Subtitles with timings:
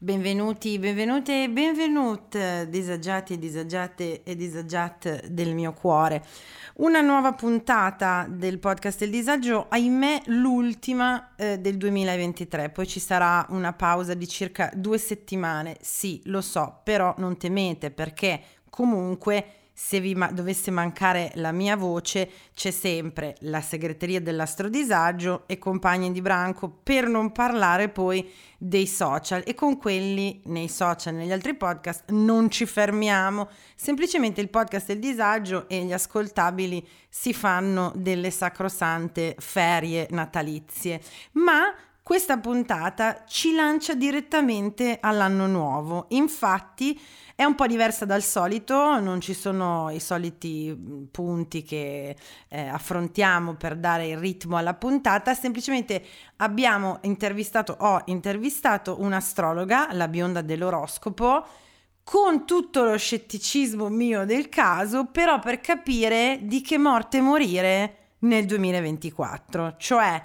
[0.00, 6.24] Benvenuti, benvenute e benvenute, disagiati e disagiate e disagiate del mio cuore.
[6.76, 13.44] Una nuova puntata del podcast Il Disagio, ahimè l'ultima eh, del 2023, poi ci sarà
[13.48, 18.40] una pausa di circa due settimane, sì, lo so, però non temete perché
[18.70, 25.56] comunque se vi ma- dovesse mancare la mia voce, c'è sempre la segreteria dell'astrodisagio e
[25.58, 28.28] compagni di branco, per non parlare poi
[28.58, 29.44] dei social.
[29.46, 33.48] E con quelli nei social, negli altri podcast, non ci fermiamo.
[33.76, 41.00] Semplicemente il podcast del disagio e gli ascoltabili si fanno delle sacrosante ferie natalizie.
[41.34, 41.72] Ma
[42.08, 46.06] questa puntata ci lancia direttamente all'anno nuovo.
[46.08, 46.98] Infatti,
[47.34, 50.74] è un po' diversa dal solito, non ci sono i soliti
[51.10, 52.16] punti che
[52.48, 56.02] eh, affrontiamo per dare il ritmo alla puntata, semplicemente
[56.36, 61.44] abbiamo intervistato, ho intervistato un'astrologa, la bionda dell'oroscopo,
[62.04, 68.46] con tutto lo scetticismo mio del caso, però per capire di che morte morire nel
[68.46, 70.22] 2024, cioè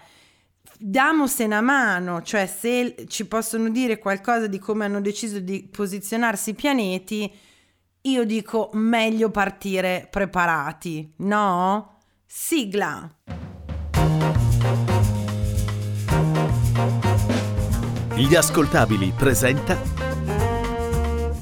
[0.86, 6.50] damose una mano, cioè se ci possono dire qualcosa di come hanno deciso di posizionarsi
[6.50, 7.32] i pianeti,
[8.02, 12.00] io dico meglio partire preparati, no?
[12.26, 13.16] Sigla.
[18.16, 19.80] Gli ascoltabili presenta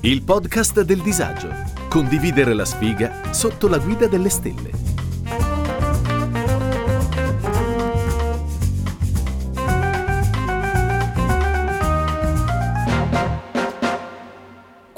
[0.02, 1.50] il podcast del disagio.
[1.89, 4.80] Condividere la sfiga sotto la guida delle stelle.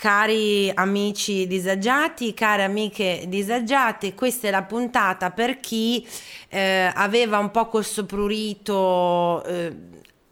[0.00, 6.06] Cari amici disagiati, care amiche disagiate, questa è la puntata per chi
[6.50, 9.74] eh, aveva un po' questo prurito eh,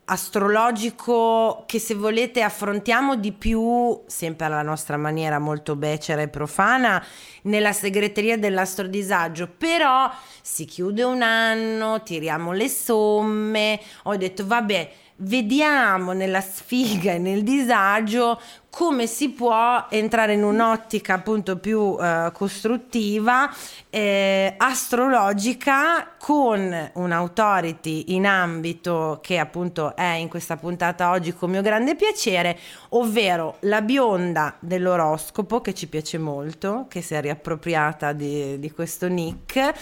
[0.05, 7.05] astrologico che se volete affrontiamo di più, sempre alla nostra maniera molto becera e profana,
[7.43, 10.09] nella segreteria dell'astrodisagio, però
[10.43, 17.43] si chiude un anno, tiriamo le somme, ho detto vabbè vediamo nella sfiga e nel
[17.43, 23.51] disagio come si può entrare in un'ottica appunto più eh, costruttiva,
[23.89, 31.63] eh, astrologica, con un'autority in ambito che appunto è in questa puntata oggi con mio
[31.63, 32.59] grande piacere,
[32.91, 39.09] ovvero la bionda dell'oroscopo che ci piace molto, che si è riappropriata di, di questo
[39.09, 39.73] nick,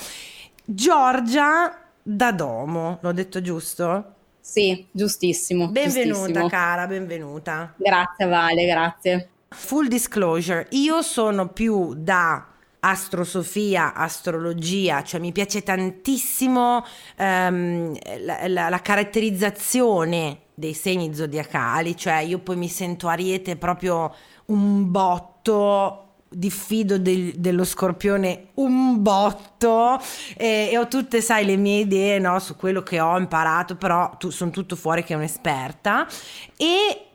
[0.64, 4.12] Giorgia Dadomo, l'ho detto giusto?
[4.46, 5.68] Sì, giustissimo.
[5.68, 6.48] Benvenuta giustissimo.
[6.48, 7.72] cara, benvenuta.
[7.78, 9.30] Grazie Vale, grazie.
[9.48, 12.46] Full disclosure, io sono più da
[12.80, 16.84] astrosofia, astrologia, cioè mi piace tantissimo
[17.16, 24.14] um, la, la, la caratterizzazione dei segni zodiacali, cioè io poi mi sento ariete proprio
[24.46, 26.03] un botto
[26.36, 30.00] diffido del, dello scorpione un botto
[30.36, 34.16] e, e, ho tutte, sai, le mie idee no, su quello che ho imparato, però
[34.18, 36.06] tu, sono tutto fuori che è un'esperta.
[36.56, 37.06] E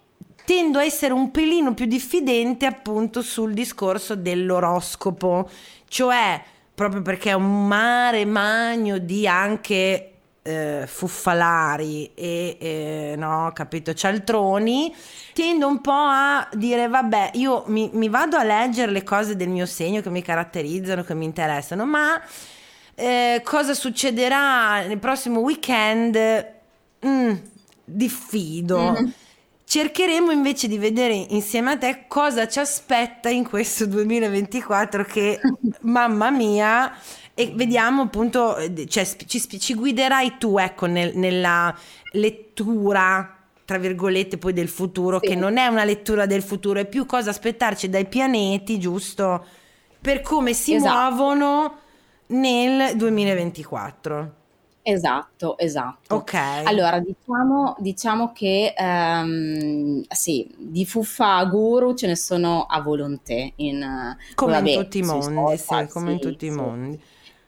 [0.45, 5.49] tendo a essere un pelino più diffidente appunto sul discorso dell'oroscopo,
[5.87, 6.41] cioè
[6.73, 14.93] proprio perché è un mare magno di anche eh, fuffalari e eh, no, capito, cialtroni,
[15.33, 19.49] tendo un po' a dire vabbè, io mi, mi, vado a leggere le cose del
[19.49, 22.21] mio segno che mi caratterizzano, che mi interessano, ma
[22.95, 26.17] eh, cosa succederà nel prossimo weekend?
[27.05, 27.33] Mm,
[27.83, 28.91] diffido.
[28.91, 29.09] Mm-hmm.
[29.65, 35.39] Cercheremo invece di vedere insieme a te cosa ci aspetta in questo 2024 che,
[35.81, 36.91] mamma mia,
[37.39, 41.73] e vediamo appunto, eh, cioè, ci, ci guiderai tu ecco nel, nella
[42.11, 45.27] lettura tra virgolette poi del futuro, sì.
[45.29, 49.45] che non è una lettura del futuro, è più cosa aspettarci dai pianeti, giusto?
[50.01, 51.15] Per come si esatto.
[51.15, 51.77] muovono
[52.27, 54.33] nel 2024.
[54.81, 56.15] Esatto, esatto.
[56.15, 56.33] Ok.
[56.33, 63.33] Allora, diciamo, diciamo che um, sì, di fuffa guru ce ne sono a volontà.
[63.57, 66.99] In, come vabbè, in tutti i mondi, sì, come in tutti i mondi.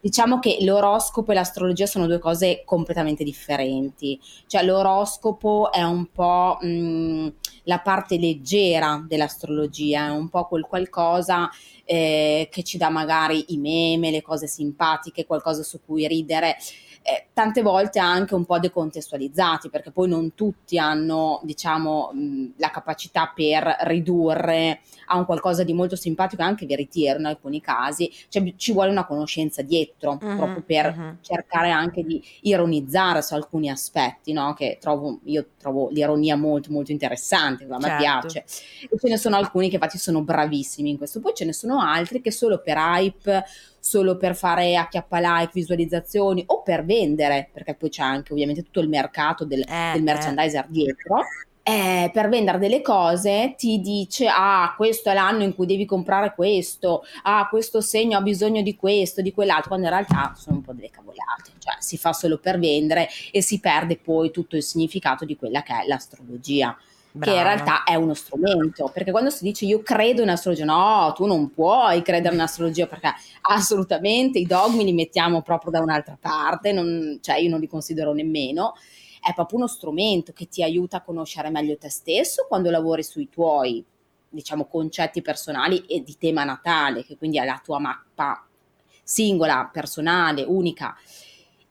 [0.01, 4.19] Diciamo che l'oroscopo e l'astrologia sono due cose completamente differenti.
[4.47, 6.57] Cioè l'oroscopo è un po'...
[6.59, 7.33] Mh,
[7.65, 11.49] la parte leggera dell'astrologia, è un po' quel qualcosa
[11.85, 16.57] eh, che ci dà magari i meme, le cose simpatiche, qualcosa su cui ridere
[17.03, 22.69] eh, tante volte anche un po' decontestualizzati, perché poi non tutti hanno, diciamo, mh, la
[22.69, 28.11] capacità per ridurre a un qualcosa di molto simpatico e anche veritiero in alcuni casi,
[28.29, 31.15] cioè ci vuole una conoscenza dietro, uh-huh, proprio per uh-huh.
[31.21, 34.53] cercare anche di ironizzare su alcuni aspetti, no?
[34.53, 37.97] che trovo, io trovo l'ironia molto molto interessante, a me certo.
[37.97, 38.39] piace.
[38.89, 41.81] E ce ne sono alcuni che infatti sono bravissimi in questo, poi ce ne sono
[41.81, 43.43] altri che solo per hype
[43.81, 48.79] solo per fare acchiappa like, visualizzazioni o per vendere, perché poi c'è anche ovviamente tutto
[48.79, 50.03] il mercato del, eh, del eh.
[50.03, 50.67] merchandiser eh.
[50.69, 51.17] dietro.
[51.63, 56.33] Eh, per vendere delle cose ti dice ah questo è l'anno in cui devi comprare
[56.33, 60.63] questo ah questo segno ha bisogno di questo di quell'altro quando in realtà sono un
[60.63, 64.63] po' delle cavolate cioè si fa solo per vendere e si perde poi tutto il
[64.63, 66.75] significato di quella che è l'astrologia
[67.13, 67.31] Brava.
[67.31, 71.11] che in realtà è uno strumento, perché quando si dice io credo in astrologia, no,
[71.13, 76.17] tu non puoi credere in astrologia perché assolutamente i dogmi li mettiamo proprio da un'altra
[76.19, 78.75] parte, non, cioè io non li considero nemmeno,
[79.21, 83.29] è proprio uno strumento che ti aiuta a conoscere meglio te stesso quando lavori sui
[83.29, 83.83] tuoi,
[84.29, 88.45] diciamo, concetti personali e di tema natale, che quindi è la tua mappa
[89.03, 90.95] singola, personale, unica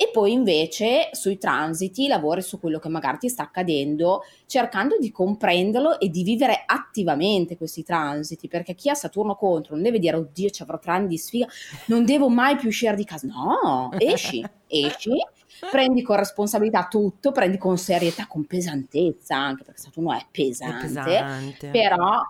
[0.03, 5.11] e poi invece sui transiti lavori su quello che magari ti sta accadendo cercando di
[5.11, 10.17] comprenderlo e di vivere attivamente questi transiti perché chi ha Saturno contro non deve dire
[10.17, 11.47] oddio ci avrò tre anni di sfiga
[11.89, 15.23] non devo mai più uscire di casa no esci esci
[15.71, 20.81] prendi con responsabilità tutto prendi con serietà con pesantezza anche perché Saturno è pesante, è
[20.81, 21.69] pesante.
[21.69, 22.23] però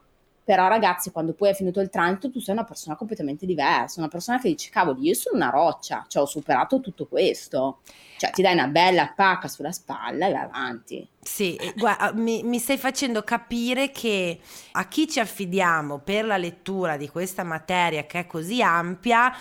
[0.51, 4.09] però ragazzi quando poi è finito il transito tu sei una persona completamente diversa, una
[4.09, 7.83] persona che dice cavoli io sono una roccia, cioè ho superato tutto questo,
[8.17, 11.09] cioè ti dai una bella pacca sulla spalla e vai avanti.
[11.23, 14.41] Sì, guarda, mi, mi, stai facendo capire che
[14.73, 19.33] a chi ci affidiamo per la lettura di questa materia che è così ampia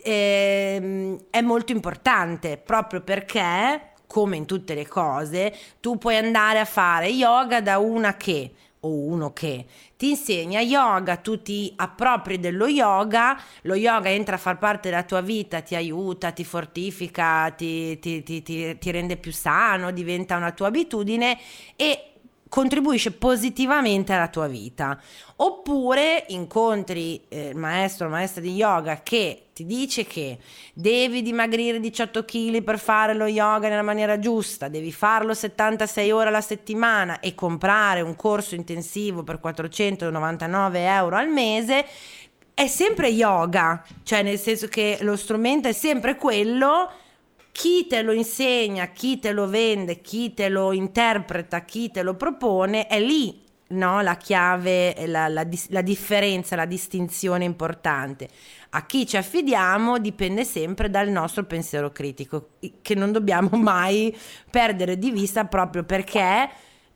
[0.00, 6.66] ehm, è molto importante proprio perché come in tutte le cose, tu puoi andare a
[6.66, 8.52] fare yoga da una che
[8.84, 14.38] o uno che ti insegna yoga, tu ti appropri dello yoga, lo yoga entra a
[14.38, 19.32] far parte della tua vita, ti aiuta, ti fortifica, ti, ti, ti, ti rende più
[19.32, 21.38] sano, diventa una tua abitudine
[21.76, 22.11] e
[22.52, 25.00] contribuisce positivamente alla tua vita.
[25.36, 30.36] Oppure incontri eh, il maestro o maestra di yoga che ti dice che
[30.74, 36.28] devi dimagrire 18 kg per fare lo yoga nella maniera giusta, devi farlo 76 ore
[36.28, 41.86] alla settimana e comprare un corso intensivo per 499 euro al mese,
[42.52, 46.90] è sempre yoga, cioè nel senso che lo strumento è sempre quello
[47.52, 52.14] chi te lo insegna, chi te lo vende, chi te lo interpreta, chi te lo
[52.14, 53.40] propone, è lì
[53.72, 58.28] no, la chiave, la, la, la differenza, la distinzione importante.
[58.70, 62.50] A chi ci affidiamo dipende sempre dal nostro pensiero critico,
[62.80, 64.16] che non dobbiamo mai
[64.50, 66.48] perdere di vista proprio perché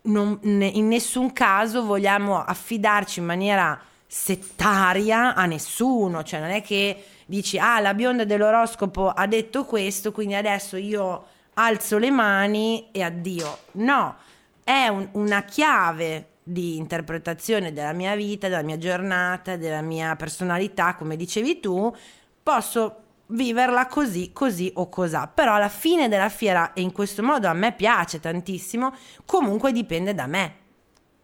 [0.02, 7.04] non, in nessun caso vogliamo affidarci in maniera settaria a nessuno, cioè non è che
[7.26, 13.02] dici ah la bionda dell'oroscopo ha detto questo, quindi adesso io alzo le mani e
[13.02, 13.58] addio.
[13.72, 14.14] No,
[14.64, 20.94] è un, una chiave di interpretazione della mia vita, della mia giornata, della mia personalità,
[20.94, 21.92] come dicevi tu,
[22.42, 25.26] posso viverla così, così o cosà.
[25.26, 28.92] Però alla fine della fiera, e in questo modo a me piace tantissimo,
[29.24, 30.54] comunque dipende da me.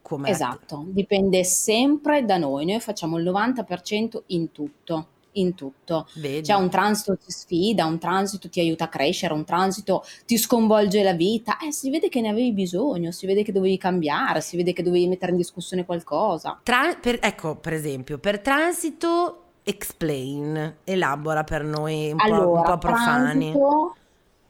[0.02, 0.30] Com'è?
[0.30, 6.06] Esatto, dipende sempre da noi, noi facciamo il 90% in tutto in tutto.
[6.14, 6.44] Vedi.
[6.44, 11.02] Cioè un transito ti sfida, un transito ti aiuta a crescere, un transito ti sconvolge
[11.02, 11.58] la vita.
[11.58, 14.82] Eh, si vede che ne avevi bisogno, si vede che dovevi cambiare, si vede che
[14.82, 16.60] dovevi mettere in discussione qualcosa.
[16.62, 22.62] Tra- per, ecco, per esempio, per transito explain, elabora per noi un, allora, po', un
[22.62, 23.52] po' profani.
[23.52, 23.96] Transito,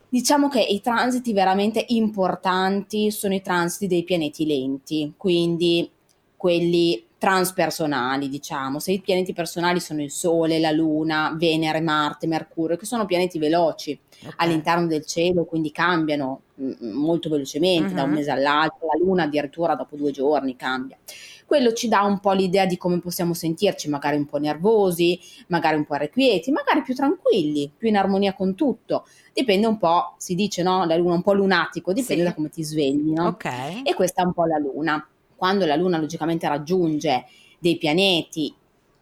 [0.09, 5.91] diciamo che i transiti veramente importanti sono i transiti dei pianeti lenti, quindi
[6.37, 8.81] quelli transpersonali, diciamo.
[8.81, 13.39] Se i pianeti personali sono il Sole, la Luna, Venere, Marte, Mercurio, che sono pianeti
[13.39, 14.33] veloci okay.
[14.39, 17.95] all'interno del cielo, quindi cambiano m- mm, molto velocemente uh-huh.
[17.95, 18.17] da un mhm.
[18.17, 20.99] mese all'altro, la Luna addirittura dopo due giorni cambia.
[21.47, 25.77] Quello ci dà un po' l'idea di come possiamo sentirci, magari un po' nervosi, magari
[25.77, 29.07] un po' irrequieti, magari più tranquilli, più in armonia con tutto.
[29.33, 30.85] Dipende un po', si dice, no?
[30.87, 32.29] La Luna un po' lunatico, dipende sì.
[32.29, 33.29] da come ti svegli, no?
[33.29, 33.83] Okay.
[33.85, 35.07] E questa è un po' la Luna
[35.43, 37.25] quando la Luna logicamente raggiunge
[37.59, 38.55] dei pianeti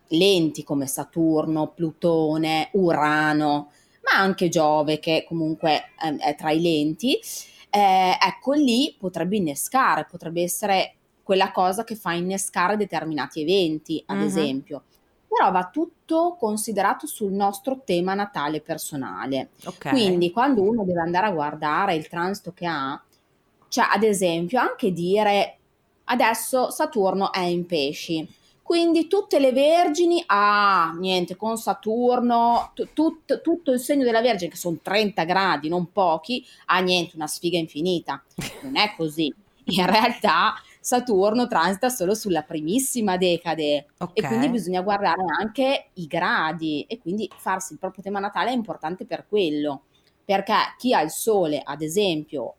[0.08, 3.70] lenti come Saturno, Plutone, Urano,
[4.04, 7.18] ma anche Giove che comunque è tra i lenti,
[7.68, 14.16] eh, ecco lì potrebbe innescare, potrebbe essere quella cosa che fa innescare determinati eventi, ad
[14.16, 14.26] mm-hmm.
[14.26, 14.84] esempio.
[15.28, 19.50] Però va tutto considerato sul nostro tema natale personale.
[19.62, 19.92] Okay.
[19.92, 22.98] Quindi quando uno deve andare a guardare il transito che ha,
[23.68, 25.56] cioè ad esempio anche dire
[26.10, 28.38] adesso Saturno è in pesci
[28.70, 34.48] quindi tutte le vergini, ah, niente, con Saturno, t- tut- tutto il segno della Vergine,
[34.48, 38.22] che sono 30 gradi, non pochi, ah, niente, una sfiga infinita.
[38.62, 39.34] Non è così.
[39.64, 44.12] In realtà Saturno transita solo sulla primissima decade okay.
[44.14, 48.54] e quindi bisogna guardare anche i gradi e quindi farsi il proprio tema natale è
[48.54, 49.82] importante per quello.
[50.24, 52.54] Perché chi ha il Sole, ad esempio,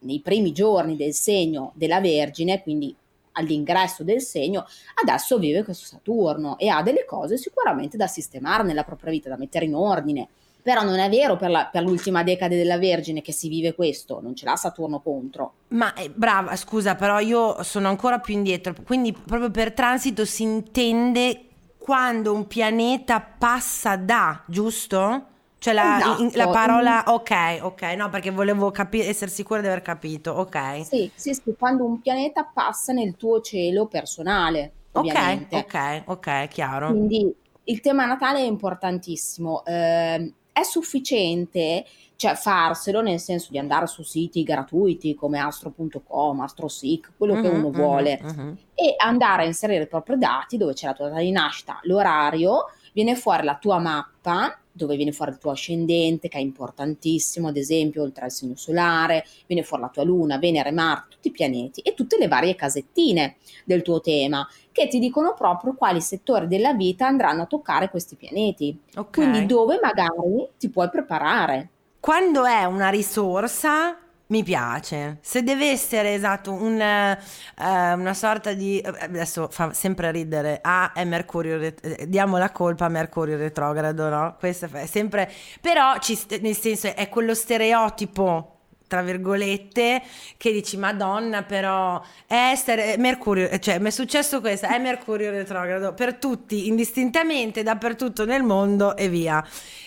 [0.00, 2.94] nei primi giorni del segno della Vergine, quindi
[3.32, 4.66] all'ingresso del segno,
[5.02, 9.36] adesso vive questo Saturno e ha delle cose sicuramente da sistemare nella propria vita, da
[9.36, 10.28] mettere in ordine.
[10.60, 14.20] Però non è vero per, la, per, l'ultima decade della Vergine che si vive questo,
[14.20, 15.52] non ce l'ha Saturno contro.
[15.68, 18.74] Ma eh, brava, scusa, però io sono ancora più indietro.
[18.84, 21.44] Quindi proprio per transito si intende
[21.78, 25.26] quando un pianeta passa da, giusto?
[25.58, 26.22] Cioè la, esatto.
[26.22, 30.86] in, la, parola ok, ok, no, perché volevo capi- essere sicura di aver capito, ok.
[30.86, 34.72] Sì, sì, sì, quando un pianeta passa nel tuo cielo personale.
[34.92, 35.56] Ovviamente.
[35.56, 36.90] Ok, ok, ok, chiaro.
[36.90, 37.34] Quindi
[37.64, 39.64] il tema natale è importantissimo.
[39.64, 41.84] Eh, è sufficiente
[42.18, 47.48] cioè farselo nel senso di andare su siti gratuiti come astro.com, astrosic, quello uh-huh, che
[47.48, 48.56] uno uh-huh, vuole uh-huh.
[48.74, 52.72] e andare a inserire i propri dati dove c'è la tua data di nascita, l'orario,
[52.92, 57.56] viene fuori la tua mappa dove viene fuori il tuo ascendente, che è importantissimo, ad
[57.56, 61.80] esempio, oltre al segno solare, viene fuori la tua luna, Venere, Marte, tutti i pianeti
[61.80, 66.72] e tutte le varie casettine del tuo tema, che ti dicono proprio quali settori della
[66.72, 68.78] vita andranno a toccare questi pianeti.
[68.94, 69.24] Okay.
[69.24, 71.70] Quindi dove magari ti puoi preparare.
[72.00, 75.18] Quando è una risorsa mi piace.
[75.20, 80.58] Se deve essere esatto un, uh, una sorta di adesso fa sempre ridere.
[80.62, 84.36] Ah, è Mercurio ret- diamo la colpa a Mercurio retrogrado, no?
[84.38, 85.30] Questo è sempre
[85.60, 88.57] però ci, nel senso è quello stereotipo
[88.88, 90.02] tra virgolette,
[90.36, 95.94] che dici Madonna, però è essere Mercurio, cioè mi è successo questo, è Mercurio retrogrado
[95.94, 99.46] per tutti, indistintamente, dappertutto nel mondo e via.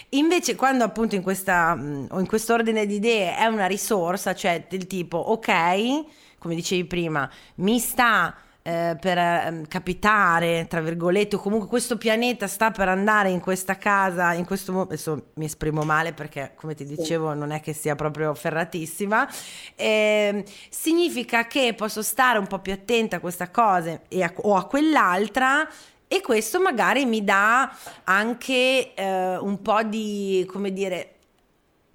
[0.10, 4.66] Invece quando appunto in questa mm, o in quest'ordine di idee è una risorsa, cioè
[4.70, 11.40] del tipo ok, come dicevi prima, mi sta eh, per eh, capitare, tra virgolette, o
[11.40, 15.84] comunque questo pianeta sta per andare in questa casa, in questo momento, adesso mi esprimo
[15.84, 19.28] male perché come ti dicevo non è che sia proprio ferratissima,
[19.76, 24.66] eh, significa che posso stare un po' più attenta a questa cosa a, o a
[24.66, 25.68] quell'altra
[26.08, 31.16] e questo magari mi dà anche eh, un po' di, come dire,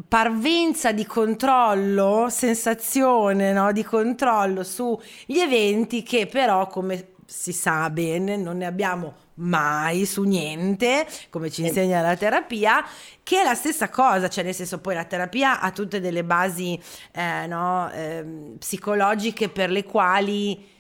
[0.09, 3.73] parvenza di controllo, sensazione no?
[3.73, 10.23] di controllo sugli eventi che però, come si sa bene, non ne abbiamo mai su
[10.23, 12.85] niente, come ci insegna la terapia,
[13.23, 16.81] che è la stessa cosa, cioè nel senso poi la terapia ha tutte delle basi
[17.13, 18.25] eh, no, eh,
[18.59, 20.75] psicologiche per le quali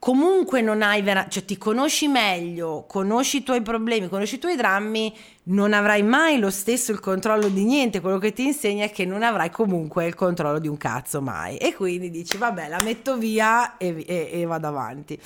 [0.00, 4.56] comunque non hai vera- cioè ti conosci meglio, conosci i tuoi problemi, conosci i tuoi
[4.56, 5.14] drammi,
[5.44, 9.04] non avrai mai lo stesso il controllo di niente, quello che ti insegna è che
[9.04, 11.58] non avrai comunque il controllo di un cazzo mai.
[11.58, 15.20] E quindi dici vabbè la metto via e, e, e vado avanti.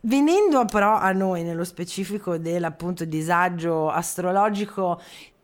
[0.00, 5.00] Venendo però a noi nello specifico dell'appunto disagio astrologico,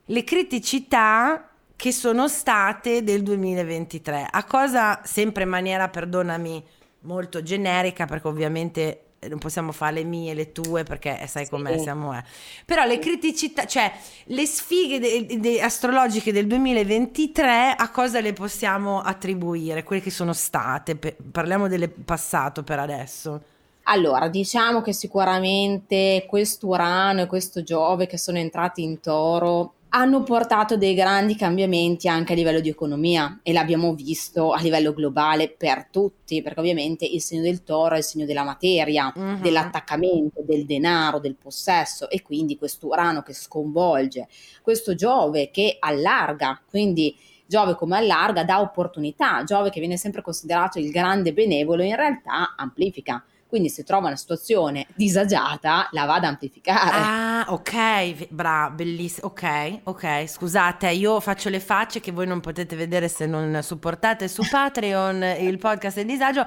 [0.06, 6.64] le criticità che sono state del 2023, a cosa sempre in maniera, perdonami,
[7.02, 11.76] molto generica perché ovviamente non possiamo fare le mie, le tue, perché eh, sai com'è,
[11.76, 11.85] sì.
[11.85, 12.16] siamo...
[12.16, 12.23] Eh.
[12.64, 13.92] Però le criticità, cioè
[14.25, 19.85] le sfighe de, de astrologiche del 2023, a cosa le possiamo attribuire?
[19.85, 23.42] Quelle che sono state, per, parliamo del passato per adesso.
[23.85, 30.22] Allora, diciamo che sicuramente questo Urano e questo Giove che sono entrati in toro hanno
[30.22, 35.50] portato dei grandi cambiamenti anche a livello di economia e l'abbiamo visto a livello globale
[35.50, 39.40] per tutti, perché ovviamente il segno del toro è il segno della materia, uh-huh.
[39.40, 44.28] dell'attaccamento, del denaro, del possesso e quindi questo Urano che sconvolge,
[44.62, 50.78] questo Giove che allarga, quindi Giove come allarga dà opportunità, Giove che viene sempre considerato
[50.78, 53.22] il grande benevolo in realtà amplifica
[53.52, 56.90] quindi se trova una situazione disagiata, la va ad amplificare.
[56.90, 59.26] Ah, ok, brava, bellissimo.
[59.26, 64.26] Ok, ok, scusate, io faccio le facce che voi non potete vedere se non supportate
[64.28, 66.47] su Patreon il podcast del disagio,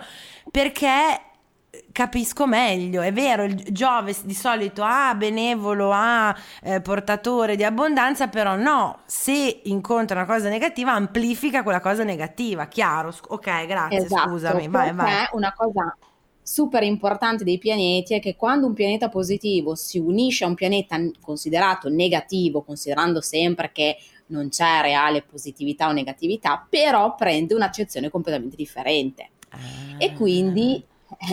[0.49, 1.21] perché
[1.91, 8.29] capisco meglio, è vero, il Giove di solito ha benevolo, ha eh, portatore di abbondanza,
[8.29, 14.29] però no, se incontra una cosa negativa amplifica quella cosa negativa, chiaro, ok, grazie, esatto,
[14.29, 15.27] scusami, vai, vai.
[15.33, 15.95] una cosa
[16.47, 20.95] super importante dei pianeti è che quando un pianeta positivo si unisce a un pianeta
[21.19, 23.97] considerato negativo, considerando sempre che
[24.27, 29.29] non c'è reale positività o negatività, però prende un'accezione completamente differente.
[29.49, 29.57] Ah.
[29.97, 30.83] E, quindi,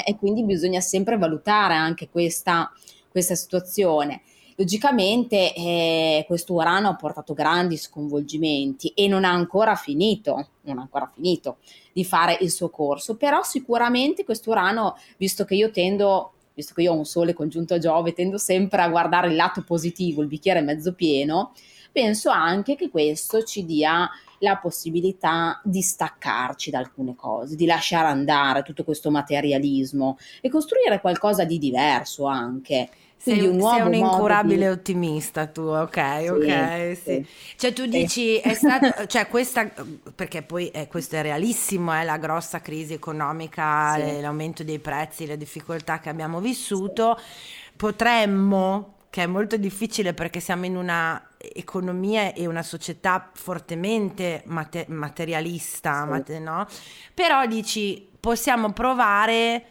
[0.02, 2.72] e, quindi, bisogna sempre valutare anche questa,
[3.10, 4.22] questa situazione.
[4.56, 10.82] Logicamente eh, questo Urano ha portato grandi sconvolgimenti e non ha ancora finito, non ha
[10.82, 11.58] ancora finito
[11.92, 16.82] di fare il suo corso, però sicuramente questo Urano, visto che io tendo visto che
[16.82, 20.28] io ho un sole congiunto a Giove, tendo sempre a guardare il lato positivo, il
[20.28, 21.52] bicchiere mezzo pieno,
[21.90, 24.08] penso anche che questo ci dia
[24.38, 31.00] la possibilità di staccarci da alcune cose, di lasciare andare tutto questo materialismo e costruire
[31.00, 32.88] qualcosa di diverso anche.
[33.22, 34.72] Sei, un, sei un incurabile di...
[34.72, 37.00] ottimista tu, ok, ok, sì.
[37.04, 37.26] sì.
[37.54, 39.70] Cioè tu dici, è stato, cioè questa,
[40.12, 45.24] perché poi eh, questo è realissimo, è eh, la grossa crisi economica, l'aumento dei prezzi,
[45.24, 47.16] le difficoltà che abbiamo vissuto,
[47.76, 54.86] potremmo, che è molto difficile perché siamo in una economia e una società fortemente mate-
[54.88, 56.66] materialista, mate- no?
[57.14, 59.64] Però dici, possiamo provare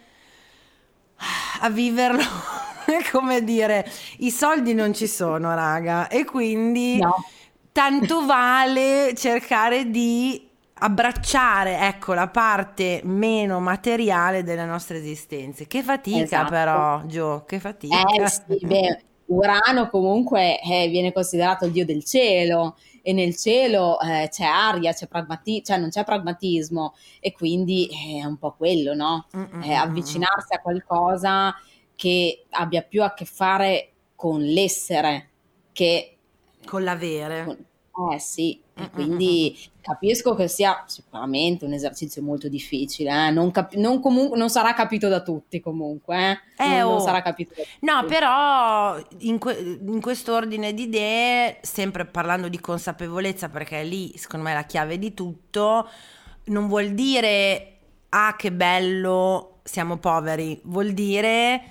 [1.60, 2.70] a viverlo
[3.10, 3.90] come dire,
[4.20, 7.24] i soldi non ci sono, raga, e quindi no.
[7.72, 10.50] tanto vale cercare di
[10.84, 15.64] abbracciare, ecco, la parte meno materiale della nostra esistenza.
[15.66, 16.50] Che fatica esatto.
[16.50, 18.02] però, Gio, che fatica.
[18.02, 24.00] Eh sì, beh, Urano comunque eh, viene considerato il dio del cielo e nel cielo
[24.00, 28.94] eh, c'è aria, c'è pragmatismo, cioè non c'è pragmatismo e quindi è un po' quello,
[28.94, 29.28] no?
[29.64, 31.56] Eh, avvicinarsi a qualcosa
[32.02, 35.30] che abbia più a che fare con l'essere
[35.72, 36.18] che
[36.66, 37.46] con l'avere.
[37.46, 43.30] Con, eh sì, e quindi capisco che sia sicuramente un esercizio molto difficile, eh?
[43.30, 46.64] non, cap- non, comunque, non, sarà capito da tutti comunque, eh?
[46.64, 46.90] Eh, non, oh.
[46.94, 47.54] non, sarà capito.
[47.82, 54.18] No, però in, que- in questo ordine di idee, sempre parlando di consapevolezza, perché lì
[54.18, 55.88] secondo me è la chiave di tutto,
[56.46, 57.68] non vuol dire
[58.10, 61.71] ah che bello siamo poveri, vuol dire...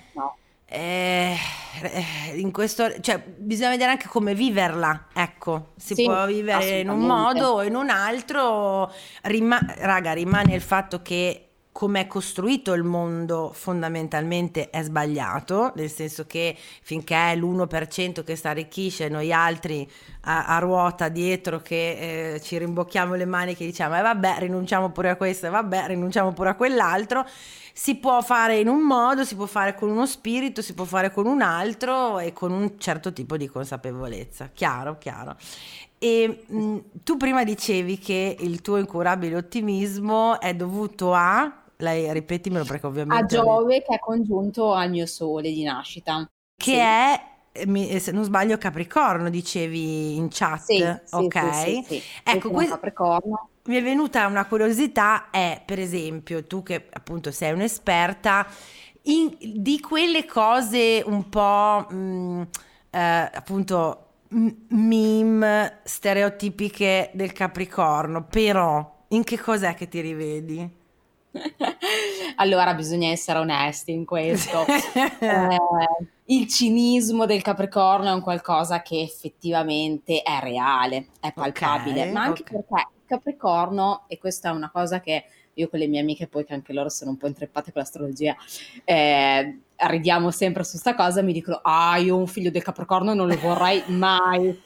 [0.73, 1.35] Eh,
[1.81, 5.07] eh, in questo, cioè, bisogna vedere anche come viverla.
[5.13, 8.89] Ecco, si sì, può vivere in un modo o in un altro.
[9.23, 15.89] Rima- raga, rimane il fatto che come è costruito il mondo fondamentalmente è sbagliato, nel
[15.89, 19.89] senso che finché è l'1% che sta arricchisce, noi altri
[20.21, 24.91] a, a ruota dietro che eh, ci rimbocchiamo le mani che diciamo eh vabbè rinunciamo
[24.91, 27.25] pure a questo, e vabbè rinunciamo pure a quell'altro,
[27.73, 31.09] si può fare in un modo, si può fare con uno spirito, si può fare
[31.11, 35.37] con un altro e con un certo tipo di consapevolezza, chiaro, chiaro.
[35.97, 42.63] E mh, tu prima dicevi che il tuo incurabile ottimismo è dovuto a lei ripetimelo
[42.65, 43.35] perché ovviamente...
[43.35, 46.29] A Giove che è congiunto al mio sole di nascita.
[46.55, 46.77] Che sì.
[46.77, 47.29] è
[47.99, 53.75] se non sbaglio Capricorno dicevi in chat sì, ok sì, sì, ecco questo Capricorno mi
[53.75, 58.47] è venuta una curiosità è per esempio tu che appunto sei un'esperta
[59.03, 62.41] in, di quelle cose un po' mh, mm,
[62.89, 70.79] eh, appunto meme stereotipiche del Capricorno però in che cos'è che ti rivedi?
[72.37, 74.65] allora bisogna essere onesti in questo.
[75.19, 75.57] eh,
[76.25, 82.21] il cinismo del Capricorno è un qualcosa che effettivamente è reale, è palpabile, okay, ma
[82.23, 82.63] anche okay.
[82.67, 86.45] perché il Capricorno, e questa è una cosa che io con le mie amiche, poi
[86.45, 88.35] che anche loro sono un po' intreppate con l'astrologia,
[88.83, 93.27] eh, ridiamo sempre su sta cosa, mi dicono, ah, io un figlio del Capricorno non
[93.27, 94.59] lo vorrei mai,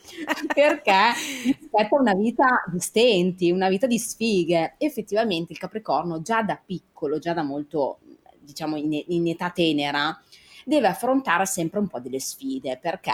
[0.53, 1.13] perché
[1.45, 4.75] rispetto a una vita di stenti, una vita di sfighe.
[4.77, 7.99] Effettivamente il Capricorno già da piccolo, già da molto,
[8.39, 10.19] diciamo, in, in età tenera,
[10.65, 13.11] deve affrontare sempre un po' delle sfide perché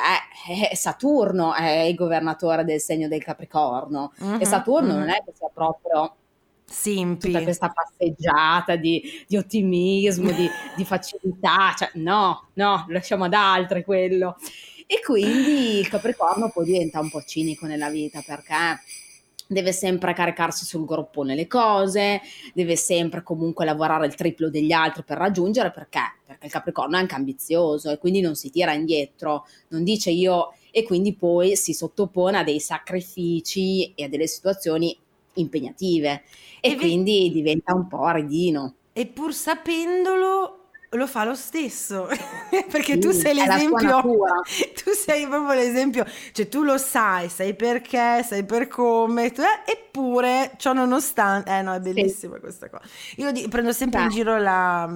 [0.73, 4.99] Saturno è il governatore del segno del Capricorno uh-huh, e Saturno uh-huh.
[4.99, 6.15] non è che sia proprio
[6.71, 7.27] Simpi.
[7.27, 13.84] tutta questa passeggiata di, di ottimismo, di, di, facilità, cioè no, no, lasciamo ad altri
[13.84, 14.38] quello.
[14.88, 18.79] E quindi il Capricorno poi diventa un po' cinico nella vita perché
[19.47, 22.21] deve sempre caricarsi sul groppone le cose,
[22.53, 26.19] deve sempre comunque lavorare il triplo degli altri per raggiungere perché?
[26.25, 30.53] Perché il Capricorno è anche ambizioso e quindi non si tira indietro, non dice io
[30.71, 34.97] e quindi poi si sottopone a dei sacrifici e a delle situazioni
[35.36, 36.24] impegnative
[36.60, 37.32] e, e quindi vi...
[37.32, 38.76] diventa un po' aridino.
[38.94, 40.61] E pur sapendolo
[40.97, 42.08] lo fa lo stesso
[42.69, 44.01] perché sì, tu sei l'esempio
[44.84, 49.34] tu sei proprio l'esempio cioè tu lo sai sai perché sai per come eh,
[49.65, 52.41] eppure ciò nonostante eh no è bellissima sì.
[52.41, 52.84] questa cosa
[53.15, 54.06] io di, prendo sempre Beh.
[54.06, 54.93] in giro la,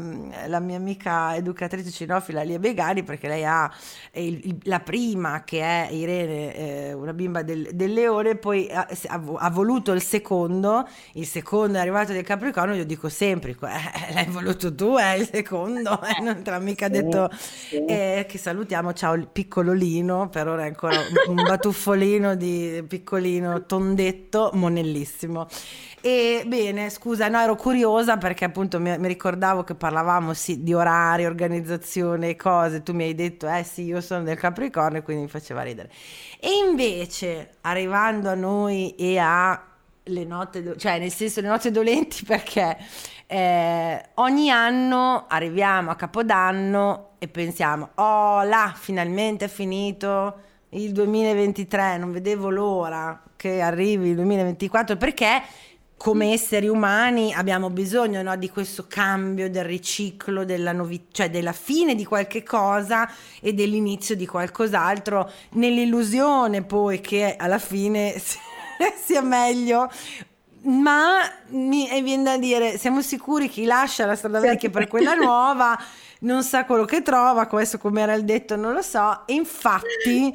[0.47, 3.71] la, mia amica educatrice cinofila Lia Begani perché lei ha
[4.13, 8.85] il, il, la prima che è Irene eh, una bimba del, del leone poi ha,
[9.07, 14.25] ha, voluto il secondo il secondo è arrivato del Capricorno io dico sempre eh, l'hai
[14.25, 17.29] voluto tu è il secondo no, eh, non te l'ha mica detto.
[17.69, 24.49] Eh, che salutiamo, ciao il piccololino, per ora è ancora un batuffolino di piccolino, tondetto,
[24.53, 25.47] monellissimo.
[26.01, 30.73] E bene, scusa, no, ero curiosa perché appunto mi, mi ricordavo che parlavamo sì, di
[30.73, 35.23] orari, organizzazione e cose, tu mi hai detto, eh sì, io sono del Capricorno, quindi
[35.23, 35.89] mi faceva ridere.
[36.39, 39.69] E invece, arrivando a noi e a
[40.07, 42.77] le note, cioè nel senso le note dolenti perché
[43.27, 50.35] eh, ogni anno arriviamo a Capodanno e pensiamo, oh là, finalmente è finito
[50.69, 55.41] il 2023, non vedevo l'ora che arrivi il 2024 perché
[55.97, 61.53] come esseri umani abbiamo bisogno no, di questo cambio, del riciclo, della novità, cioè della
[61.53, 63.09] fine di qualche cosa
[63.41, 68.13] e dell'inizio di qualcos'altro, nell'illusione poi che alla fine
[69.03, 69.89] sia meglio
[70.65, 75.77] ma mi viene da dire, siamo sicuri chi lascia la strada vecchia per quella nuova
[76.19, 80.33] non sa quello che trova, questo come era il detto non lo so, e infatti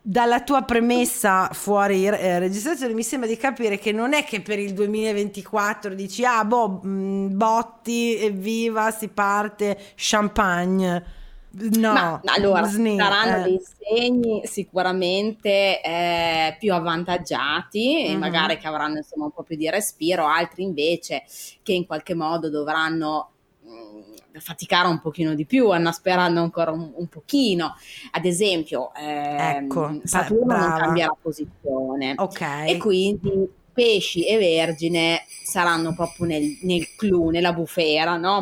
[0.00, 4.60] dalla tua premessa fuori eh, registrazione mi sembra di capire che non è che per
[4.60, 11.15] il 2024 dici ah boh, mh, botti, evviva, si parte, champagne
[11.58, 13.48] No, Ma, allora sni, saranno eh.
[13.48, 18.14] dei segni sicuramente eh, più avvantaggiati mm-hmm.
[18.14, 21.24] e magari che avranno insomma un po' più di respiro, altri invece
[21.62, 23.30] che in qualche modo dovranno
[23.62, 27.74] mh, mm, faticare un pochino di più, hanno sperando ancora un, un pochino.
[28.10, 30.66] Ad esempio, eh, ecco, Saturno brava.
[30.68, 32.70] non cambierà posizione okay.
[32.70, 38.40] e quindi pesci e vergine saranno proprio nel, nel clou, nella bufera, no?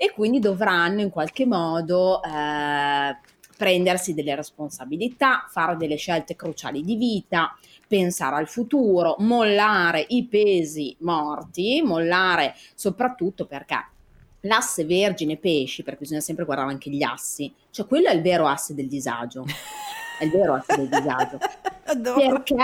[0.00, 3.16] E quindi dovranno in qualche modo eh,
[3.56, 7.52] prendersi delle responsabilità, fare delle scelte cruciali di vita,
[7.88, 13.84] pensare al futuro, mollare i pesi morti, mollare soprattutto perché
[14.42, 18.46] l'asse vergine pesci, perché bisogna sempre guardare anche gli assi, cioè quello è il vero
[18.46, 19.44] asse del disagio.
[20.18, 21.38] È il vero asse del disagio.
[22.14, 22.56] perché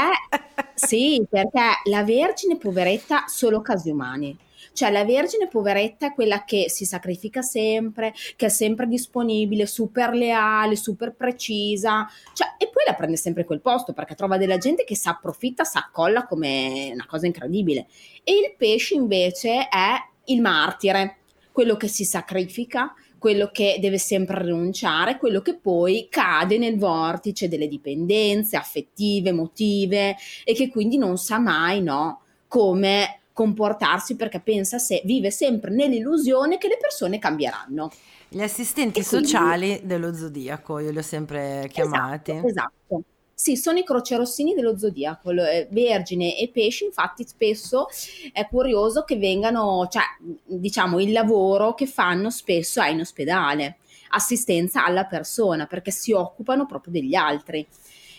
[0.75, 4.37] sì, perché la vergine poveretta solo casi umani.
[4.75, 10.13] Cioè la Vergine poveretta è quella che si sacrifica sempre, che è sempre disponibile, super
[10.13, 14.83] leale, super precisa, cioè, e poi la prende sempre quel posto perché trova della gente
[14.83, 17.87] che si approfitta, si accolla come una cosa incredibile.
[18.25, 21.19] E il pesce invece è il martire,
[21.53, 27.47] quello che si sacrifica, quello che deve sempre rinunciare, quello che poi cade nel vortice
[27.47, 34.79] delle dipendenze affettive, emotive e che quindi non sa mai no, come comportarsi perché pensa
[34.79, 37.91] se vive sempre nell'illusione che le persone cambieranno.
[38.29, 39.87] Gli assistenti e sociali quindi...
[39.87, 42.31] dello zodiaco, io li ho sempre chiamati.
[42.31, 43.03] Esatto, esatto.
[43.37, 47.89] Sì, sono i crocerossini dello zodiaco, eh, vergine e pesci, infatti spesso
[48.33, 50.03] è curioso che vengano, cioè
[50.45, 53.79] diciamo il lavoro che fanno spesso è in ospedale,
[54.11, 57.67] assistenza alla persona, perché si occupano proprio degli altri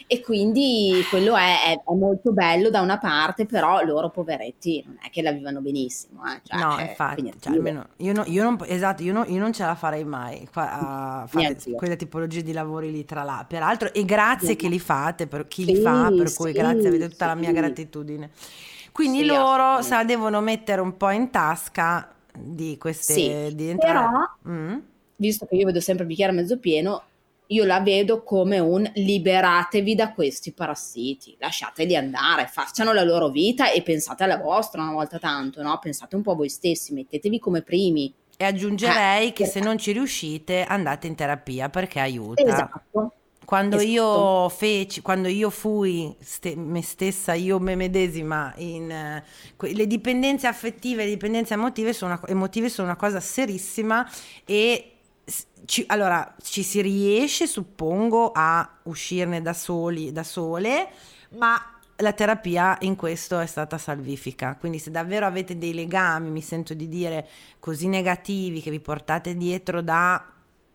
[0.07, 4.97] e quindi quello è, è, è, molto bello da una parte, però loro poveretti non
[5.01, 6.21] è che la vivono benissimo.
[6.25, 6.41] Eh.
[6.43, 9.63] Cioè, no, infatti, cioè, almeno io, no, io, non, esatto, io, no, io, non ce
[9.63, 13.43] la farei mai a fare quelle tipologie di lavori lì tra là.
[13.47, 14.55] Peraltro, e grazie sì.
[14.55, 17.35] che li fate, per chi sì, li fa, per cui sì, grazie, avete tutta la
[17.35, 18.29] mia gratitudine.
[18.91, 24.37] Quindi loro sa, devono mettere un po' in tasca di queste di entrare.
[24.43, 24.77] Però, mm.
[25.15, 27.01] visto che io vedo sempre il bicchiere mezzo pieno,
[27.47, 33.71] io la vedo come un liberatevi da questi parassiti, lasciateli andare, facciano la loro vita
[33.71, 35.77] e pensate alla vostra una volta tanto, no?
[35.79, 38.13] Pensate un po' a voi stessi, mettetevi come primi.
[38.37, 42.43] E aggiungerei eh, che se non ci riuscite andate in terapia perché aiuta.
[42.43, 43.13] Esatto.
[43.45, 43.91] Quando, esatto.
[43.91, 50.47] io feci, quando io fui ste, me stessa, io me medesima, in, uh, le dipendenze
[50.47, 54.09] affettive, le dipendenze emotive sono, una, emotive sono una cosa serissima
[54.45, 54.94] e
[55.65, 60.89] ci, allora, ci si riesce, suppongo, a uscirne da soli, da sole,
[61.37, 61.59] ma
[61.97, 64.55] la terapia in questo è stata salvifica.
[64.59, 67.27] Quindi se davvero avete dei legami, mi sento di dire,
[67.59, 70.23] così negativi che vi portate dietro da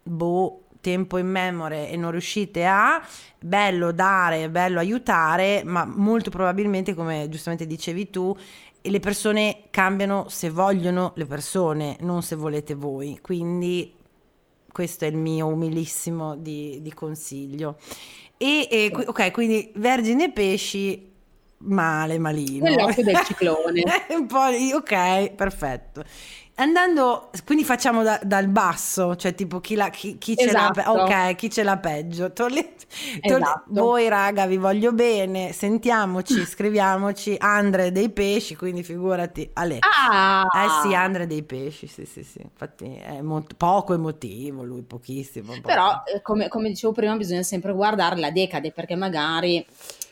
[0.02, 3.06] boh tempo in memoria e non riuscite a,
[3.38, 8.34] bello dare, bello aiutare, ma molto probabilmente, come giustamente dicevi tu,
[8.82, 13.18] le persone cambiano se vogliono le persone, non se volete voi.
[13.20, 13.92] Quindi
[14.72, 17.78] questo è il mio umilissimo di, di consiglio.
[18.36, 21.12] E, e, ok, quindi vergine e pesci,
[21.58, 22.64] male, malino.
[22.64, 23.82] Nell'occhio del ciclone.
[24.10, 26.04] Un po', ok, perfetto.
[26.60, 30.46] Andando, quindi facciamo da, dal basso, cioè tipo chi, la, chi, chi esatto.
[30.46, 31.00] ce l'ha, esatto.
[31.00, 32.32] ok, chi ce l'ha peggio.
[32.34, 32.74] Tolle,
[33.22, 33.62] tolle, esatto.
[33.68, 39.78] Voi raga, vi voglio bene, sentiamoci, scriviamoci, Andre dei pesci, quindi figurati, Ale.
[39.80, 40.46] Ah!
[40.54, 45.54] Eh sì, Andre dei pesci, sì sì sì, infatti è molto, poco emotivo lui, pochissimo.
[45.54, 45.66] Poco.
[45.66, 49.66] Però, eh, come, come dicevo prima, bisogna sempre guardare la decade, perché magari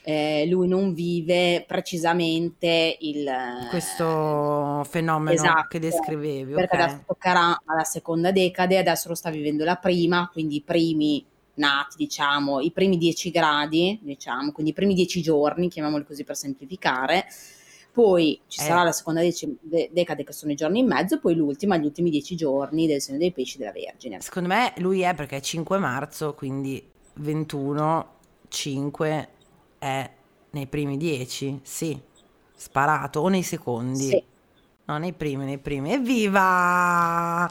[0.08, 3.30] eh, lui non vive precisamente il,
[3.68, 6.54] questo fenomeno esatto, che descrivevi.
[6.54, 6.86] Perché okay.
[6.86, 11.22] adesso toccherà alla seconda decade, adesso lo sta vivendo la prima, quindi i primi
[11.56, 16.36] nati, diciamo, i primi dieci gradi, diciamo, quindi i primi dieci giorni, chiamiamoli così per
[16.36, 17.26] semplificare.
[17.92, 18.62] Poi ci eh.
[18.62, 21.76] sarà la seconda dec- de- decade che sono i giorni in mezzo, e poi l'ultima,
[21.76, 24.22] gli ultimi dieci giorni del segno dei pesci della Vergine.
[24.22, 26.82] Secondo me lui è perché è 5 marzo, quindi
[27.16, 28.14] 21,
[28.48, 29.28] 5,
[29.78, 30.10] è
[30.50, 31.98] nei primi dieci, sì,
[32.54, 34.08] sparato, o nei secondi.
[34.08, 34.22] Sì.
[34.86, 35.92] No, nei primi, nei primi.
[35.92, 37.50] Evviva!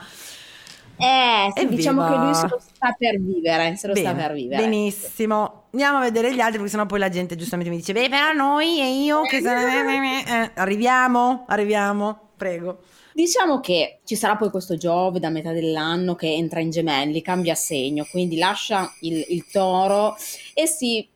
[0.99, 4.33] Eh, sì, diciamo che lui se lo sta per vivere, se lo Bene, sta per
[4.33, 4.63] vivere.
[4.63, 5.65] Benissimo.
[5.71, 8.33] Andiamo a vedere gli altri, perché sennò poi la gente giustamente mi dice, beh, però
[8.33, 12.79] noi e io che eh, arriviamo, arriviamo, prego.
[13.13, 17.55] Diciamo che ci sarà poi questo Giove da metà dell'anno che entra in gemelli, cambia
[17.55, 20.15] segno, quindi lascia il, il toro
[20.53, 21.07] e si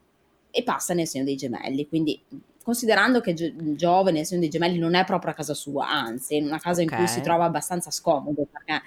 [0.52, 1.88] e passa nel segno dei gemelli.
[1.88, 2.22] Quindi
[2.64, 3.34] considerando che
[3.76, 6.82] Giove nel segno dei gemelli non è proprio a casa sua, anzi è una casa
[6.82, 7.00] okay.
[7.00, 8.82] in cui si trova abbastanza scomodo perché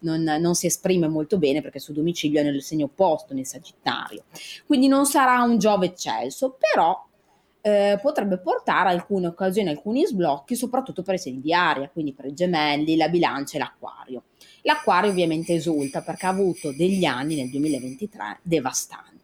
[0.00, 3.46] non, non, si esprime molto bene perché il suo domicilio è nel segno opposto, nel
[3.46, 4.24] Sagittario.
[4.66, 7.04] Quindi non sarà un Giove eccelso, però
[7.62, 12.26] eh, potrebbe portare alcune occasioni, alcuni sblocchi, soprattutto per i segni di aria, quindi per
[12.26, 14.22] i gemelli, la bilancia e l'acquario.
[14.62, 19.15] L'acquario ovviamente esulta perché ha avuto degli anni nel 2023 devastanti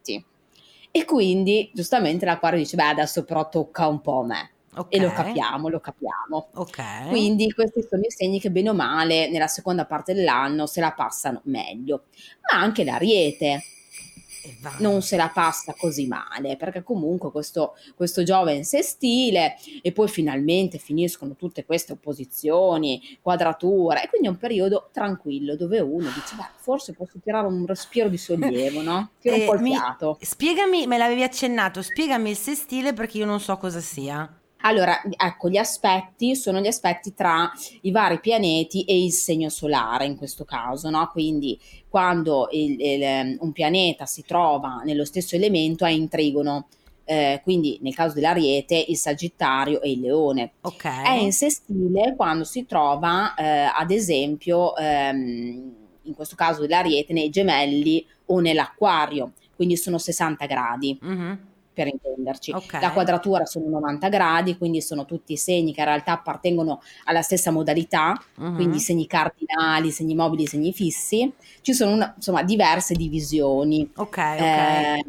[0.95, 4.51] e quindi giustamente l'acquario dice, beh adesso però tocca un po' a me.
[4.75, 4.99] Okay.
[4.99, 6.49] E lo capiamo, lo capiamo.
[6.53, 7.09] Okay.
[7.09, 10.91] Quindi questi sono i segni che bene o male nella seconda parte dell'anno se la
[10.91, 12.05] passano meglio.
[12.41, 13.63] Ma anche l'ariete,
[14.79, 20.07] non se la passa così male, perché comunque questo, questo Giove in sestile e poi
[20.07, 26.35] finalmente finiscono tutte queste opposizioni, quadrature, e quindi è un periodo tranquillo dove uno dice,
[26.35, 29.11] beh, forse posso tirare un respiro di sollievo, no?
[29.19, 30.17] Tiro eh, un po' il mi, fiato.
[30.21, 34.37] Spiegami, me l'avevi accennato, spiegami il sestile perché io non so cosa sia.
[34.65, 40.05] Allora, ecco, gli aspetti sono gli aspetti tra i vari pianeti e il segno solare
[40.05, 41.09] in questo caso, no?
[41.11, 46.67] Quindi quando il, il, ehm, un pianeta si trova nello stesso elemento è in trigono.
[47.05, 50.53] Eh, quindi nel caso dell'Ariete il Sagittario e il Leone.
[50.61, 51.03] Okay.
[51.03, 55.73] È in sestile quando si trova, eh, ad esempio, ehm,
[56.03, 60.97] in questo caso dell'Ariete, nei gemelli o nell'Acquario, quindi sono 60 gradi.
[61.03, 61.33] Mm-hmm
[61.73, 62.51] per intenderci.
[62.51, 62.81] Okay.
[62.81, 67.51] La quadratura sono 90 gradi, quindi sono tutti segni che in realtà appartengono alla stessa
[67.51, 68.53] modalità, uh-huh.
[68.53, 71.31] quindi segni cardinali, segni mobili, segni fissi.
[71.61, 73.89] Ci sono una, insomma diverse divisioni.
[73.95, 74.39] Ok, ok.
[74.39, 75.05] Eh,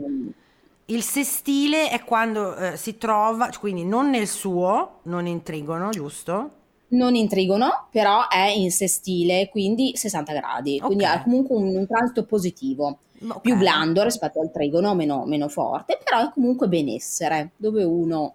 [0.87, 6.50] il sestile è quando eh, si trova, quindi non nel suo, non in trigono, giusto?
[6.95, 10.87] Non in trigono, però è in sestile, quindi 60 gradi, okay.
[10.87, 13.41] quindi ha comunque un, un transito positivo, okay.
[13.41, 18.35] più blando rispetto al trigono, meno, meno forte, però è comunque benessere, dove uno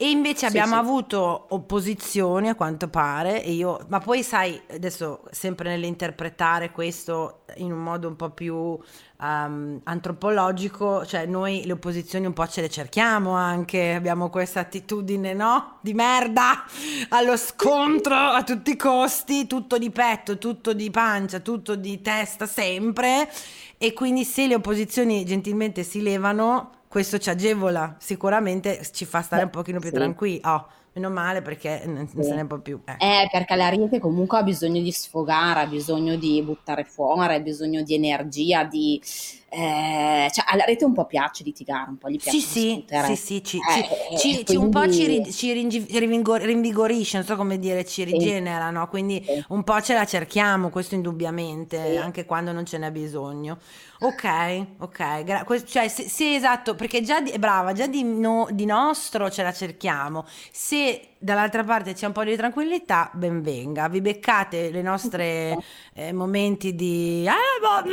[0.00, 0.78] e invece abbiamo sì.
[0.78, 7.72] avuto opposizioni a quanto pare, e io, ma poi sai, adesso sempre nell'interpretare questo in
[7.72, 12.70] un modo un po' più um, antropologico, cioè noi le opposizioni un po' ce le
[12.70, 15.78] cerchiamo anche, abbiamo questa attitudine, no?
[15.80, 16.62] Di merda
[17.10, 22.46] allo scontro a tutti i costi, tutto di petto, tutto di pancia, tutto di testa
[22.46, 23.28] sempre.
[23.76, 29.44] E quindi se le opposizioni gentilmente si levano, questo ci agevola, sicuramente ci fa stare
[29.44, 29.94] un pochino più sì.
[29.94, 30.40] tranquilli.
[30.44, 32.22] Oh, meno male perché non sì.
[32.22, 32.80] se ne può più.
[32.84, 32.96] Eh.
[32.98, 37.82] eh, perché l'ariete comunque ha bisogno di sfogare, ha bisogno di buttare fuori, ha bisogno
[37.82, 39.00] di energia, di
[39.50, 43.14] eh, cioè alla rete un po' piace litigare, un po' gli piace sì, discutere.
[43.14, 44.64] Sì, sì, ci, eh, ci, ci, quindi...
[44.64, 45.52] un po' ci, ci
[45.98, 48.88] rinvigorisce, non so come dire, ci rigenera, no?
[48.88, 53.58] Quindi un po' ce la cerchiamo, questo indubbiamente, anche quando non ce n'è bisogno.
[54.00, 58.64] Ok, ok, gra- cioè sì, sì, esatto, perché già di, brava, già di, no- di
[58.64, 60.24] nostro ce la cerchiamo.
[60.52, 63.88] Se dall'altra parte c'è un po' di tranquillità, ben venga.
[63.88, 65.56] Vi beccate le nostre
[65.94, 67.88] eh, momenti di "Ah, boh,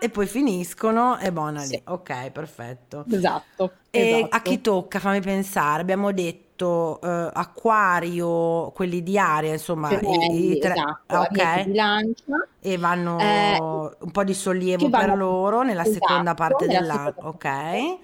[0.00, 1.66] e poi finiscono e buona lì.
[1.68, 1.82] Sì.
[1.86, 3.04] Ok, perfetto.
[3.10, 3.72] Esatto.
[3.90, 4.36] E esatto.
[4.36, 4.98] a chi tocca?
[4.98, 5.80] Fammi pensare.
[5.82, 11.38] Abbiamo detto eh, acquario, quelli di aria, insomma, i- i tre- esatto, ok.
[11.38, 12.48] Ariete, Bilancia.
[12.60, 16.66] E vanno Eh, un po' di sollievo che vanno- per loro nella esatto, seconda parte
[16.66, 17.04] nella dell'anno.
[17.06, 17.42] seconda Ok.
[17.42, 17.98] parte.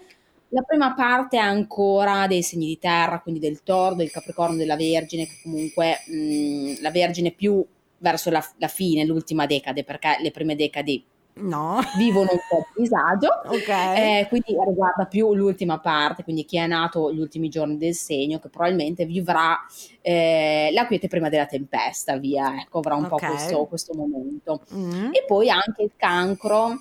[0.52, 4.74] La prima parte è ancora dei segni di terra, quindi del Toro, del Capricorno, della
[4.74, 7.64] Vergine, che comunque mh, la Vergine più
[7.98, 11.04] verso la, la fine, l'ultima decade, perché le prime decadi
[11.40, 11.80] No.
[11.96, 13.28] vivono un po' di disagio.
[13.46, 13.68] Ok.
[13.68, 18.38] Eh, quindi riguarda più l'ultima parte, quindi chi è nato gli ultimi giorni del segno,
[18.38, 19.58] che probabilmente vivrà
[20.00, 23.08] eh, la quiete prima della tempesta, via, ecco, avrà un Ok.
[23.10, 24.62] po' questo, questo momento.
[24.74, 25.12] Mm.
[25.12, 26.78] E poi anche il cancro,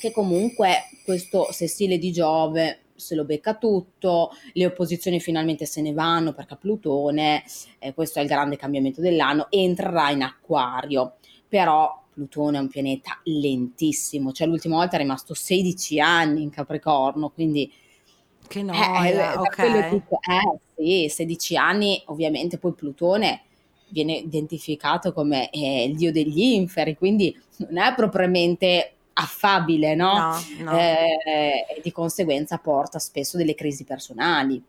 [0.00, 5.92] che comunque questo sessile di Giove se lo becca tutto, le opposizioni finalmente se ne
[5.92, 7.42] vanno perché Plutone,
[7.78, 11.14] eh, questo è il grande cambiamento dell'anno, entrerà in acquario,
[11.48, 17.30] però Plutone è un pianeta lentissimo, cioè l'ultima volta è rimasto 16 anni in Capricorno,
[17.30, 17.72] quindi
[18.46, 19.90] Che eh, noia, per quello ok.
[19.90, 23.42] dico, eh sì, 16 anni, ovviamente poi Plutone
[23.88, 27.36] viene identificato come eh, il dio degli inferi, quindi
[27.68, 30.18] non è propriamente affabile, no?
[30.18, 30.78] No, no.
[30.78, 34.62] Eh, e di conseguenza porta spesso delle crisi personali.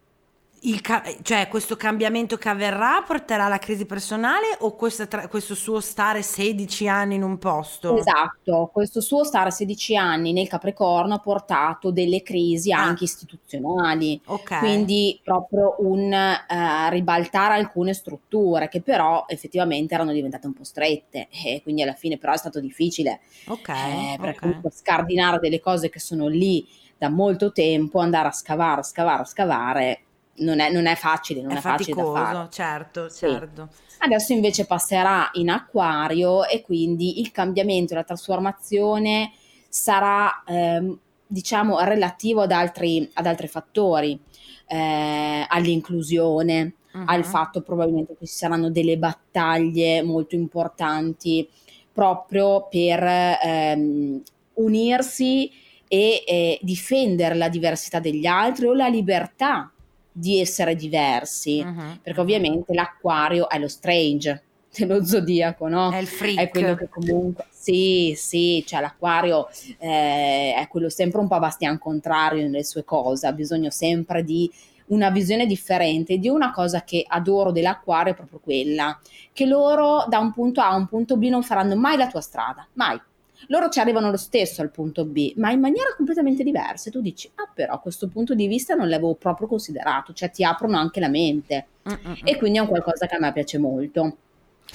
[0.64, 4.76] Il ca- cioè, questo cambiamento che avverrà porterà alla crisi personale o
[5.08, 7.98] tra- questo suo stare 16 anni in un posto?
[7.98, 12.84] Esatto, questo suo stare 16 anni nel Capricorno ha portato delle crisi Ah.
[12.84, 14.22] anche istituzionali.
[14.26, 14.60] Ok.
[14.60, 21.28] Quindi proprio un eh, ribaltare alcune strutture che però effettivamente erano diventate un po' strette
[21.44, 24.40] e quindi alla fine però è stato difficile ok, eh, perché ok.
[24.42, 26.68] comunque scardinare delle cose che sono lì
[27.00, 30.02] da molto tempo, andare a scavare, scavare, scavare
[30.38, 32.26] non è, non è facile, non è, È facile da fare.
[32.26, 33.20] faticoso, certo, Sì.
[33.20, 33.70] certo.
[34.00, 39.32] Adesso invece passerà in acquario e quindi il cambiamento, la trasformazione
[39.70, 44.20] sarà, ehm, diciamo, relativo ad altri, ad altri fattori,
[44.68, 46.74] eh, all'inclusione,
[47.06, 47.24] al Mhm.
[47.24, 51.48] fatto probabilmente che ci saranno delle battaglie molto importanti
[51.94, 54.22] proprio per ehm,
[54.56, 55.50] unirsi
[55.88, 59.72] e eh, difendere la diversità degli altri o la libertà
[60.12, 62.00] di essere diversi, Mhm.
[62.02, 64.44] perché ovviamente l'acquario è lo strange
[64.76, 65.92] dello zodiaco, no?
[65.92, 66.40] È il freak.
[66.40, 69.48] È quello che comunque, sì, sì, cioè l'acquario
[69.80, 74.50] eh, è quello sempre un po' bastian contrario nelle sue cose, ha bisogno sempre di
[74.88, 79.00] una visione differente, di una cosa che adoro dell'acquario è proprio quella,
[79.32, 82.20] che loro da un punto A a un punto B non faranno mai la tua
[82.20, 83.00] strada, mai.
[83.48, 86.90] Loro ci arrivano lo stesso al punto B, ma in maniera completamente diversa.
[86.90, 90.44] E tu dici, ah però questo punto di vista non l'avevo proprio considerato, cioè ti
[90.44, 91.68] aprono anche la mente.
[91.90, 92.14] Mm, mm, mm.
[92.24, 94.18] E quindi è un qualcosa che a me piace molto.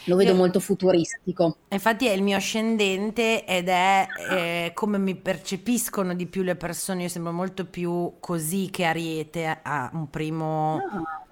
[0.04, 1.56] Lo vedo Io- molto futuristico.
[1.68, 7.02] Infatti è il mio ascendente ed è eh, come mi percepiscono di più le persone.
[7.02, 11.24] Io sembro molto più così che Ariete a un primo, Ah,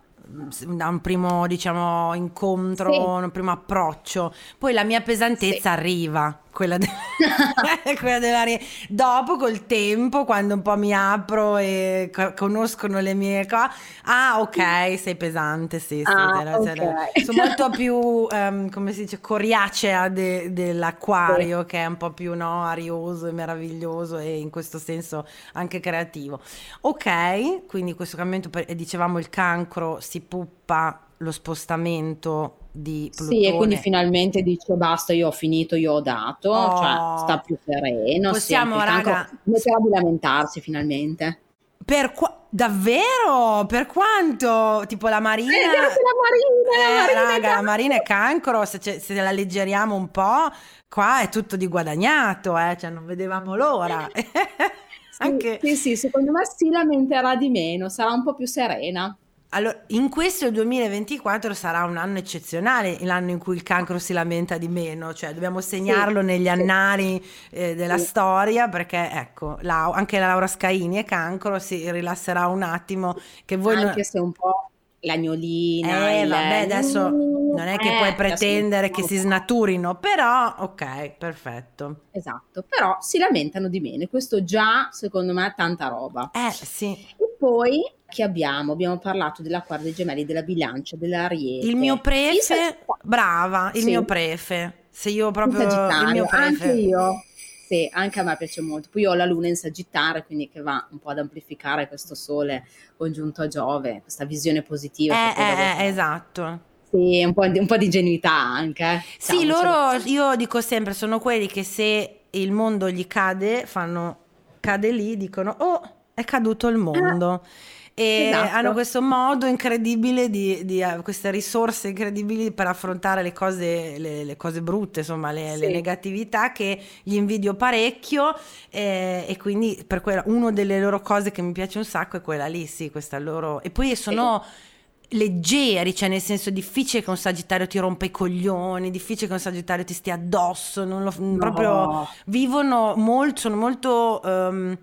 [0.75, 2.99] da un primo diciamo incontro, Sì.
[2.99, 4.33] un primo approccio.
[4.57, 6.88] Poi la mia pesantezza arriva, quella, de-
[7.98, 8.64] quella dell'Ariete.
[8.88, 13.70] Dopo col tempo, quando un po' mi apro e co- conoscono le mie cose,
[14.04, 17.20] ah ok, sei pesante, sì, sì, Ah, c'è- c'è- ok.
[17.20, 22.34] sono molto più, ehm, come si dice, coriacea de- dell'acquario, che è un po' più
[22.34, 26.40] no, arioso e meraviglioso e in questo senso anche creativo.
[26.82, 33.38] Ok, quindi questo cambiamento, per- e dicevamo il cancro si puppa lo spostamento di Plutone.
[33.40, 36.77] Sì, e quindi finalmente dice basta, io ho finito, io ho dato, Oh.
[36.77, 38.31] cioè sta più sereno.
[38.33, 41.38] Possiamo, sì, raga- Smetterà di lamentarsi finalmente.
[41.85, 43.66] Per qua- davvero?
[43.66, 44.85] Per quanto?
[44.87, 45.53] Tipo la Marina...
[45.53, 45.77] Eh, alla
[46.22, 47.62] Marina, la Eh, Marina è raga, la.
[47.62, 50.50] Marina è cancro, se, ce- se la leggeriamo un po',
[50.88, 54.09] qua è tutto di guadagnato, eh, cioè non vedevamo l'ora.
[55.14, 55.61] Sì, Anche...
[55.62, 59.16] sì, sì, secondo me si lamenterà di meno, sarà un po' più serena.
[59.56, 64.12] Allora, in questo il 2024 sarà un anno eccezionale, l'anno in cui il cancro si
[64.12, 68.06] lamenta di meno, cioè dobbiamo segnarlo Sì, negli annali eh, della Sì.
[68.06, 73.14] storia perché ecco, Lau- anche la Laura Scaini è cancro, si rilasserà un attimo
[73.44, 76.10] che voi non- Anche se un po' l'agnolina.
[76.10, 80.52] Eh, il- vabbè, adesso non è che Eh, puoi pretendere non che si snaturino, però
[80.58, 82.00] ok, perfetto.
[82.10, 84.06] Esatto, però si lamentano di meno.
[84.06, 86.30] Questo già, secondo me, è tanta roba.
[86.32, 86.96] Eh sì,
[87.38, 88.73] poi che abbiamo?
[88.73, 91.66] Abbiamo parlato dell'acquario dei gemelli, della bilancia, dell'ariete.
[91.66, 93.87] il mio prefe, brava, il Sì.
[93.87, 96.73] mio prefe, se io proprio il mio anche prefe.
[96.73, 97.23] io.
[97.66, 98.89] sì, anche a me piace molto.
[98.93, 102.66] Poi ho la luna in Sagittario, quindi che va un po' ad amplificare questo sole
[102.97, 105.35] congiunto a Giove, questa visione positiva.
[105.35, 106.72] Eh, eh, eh, esatto.
[106.89, 109.03] Sì, un po', di, un po' di ingenuità anche.
[109.18, 114.18] Sì, loro, io dico sempre, sono quelli che se il mondo gli cade, fanno,
[114.61, 117.42] cade lì, dicono, oh, è caduto il mondo.
[117.44, 118.56] Eh e esatto.
[118.56, 124.24] hanno questo modo incredibile di, di uh, queste risorse incredibili per affrontare le cose, le,
[124.24, 125.60] le cose brutte, insomma, le, sì.
[125.60, 128.36] le, negatività che gli invidio parecchio
[128.70, 132.20] eh, e quindi per quella, una delle loro cose che mi piace un sacco è
[132.20, 133.62] quella lì, sì, questa loro...
[133.62, 134.42] E poi sono...
[134.44, 134.72] Sì
[135.06, 139.38] leggeri, cioè nel senso difficile che un sagittario ti rompa i coglioni, difficile che un
[139.38, 141.36] sagittario ti stia addosso, non lo, no.
[141.36, 144.20] proprio vivono molto, sono molto...
[144.24, 144.76] Um,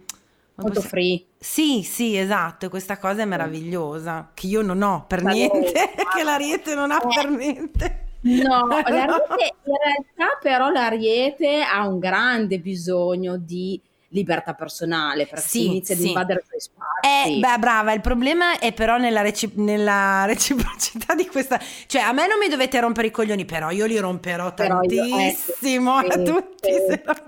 [0.62, 1.26] molto free.
[1.38, 5.72] Sì, sì, esatto, questa cosa è meravigliosa, che io non ho per Ma niente,
[6.16, 7.08] che l'Ariete non ha eh.
[7.16, 8.06] per niente.
[8.22, 13.82] No, l'Ariete, in realtà però l'Ariete ha un grande bisogno di
[14.12, 16.02] libertà personale, perché sì, si inizia sì.
[16.02, 17.36] ad invadere i suoi spazi.
[17.36, 21.60] Eh, beh, brava, il problema è però nella, reci- nella, reciprocità di questa...
[21.88, 26.02] Cioè, a me non mi dovete rompere i coglioni, però io li romperò però tantissimo
[26.02, 26.72] io, eh, a tutti.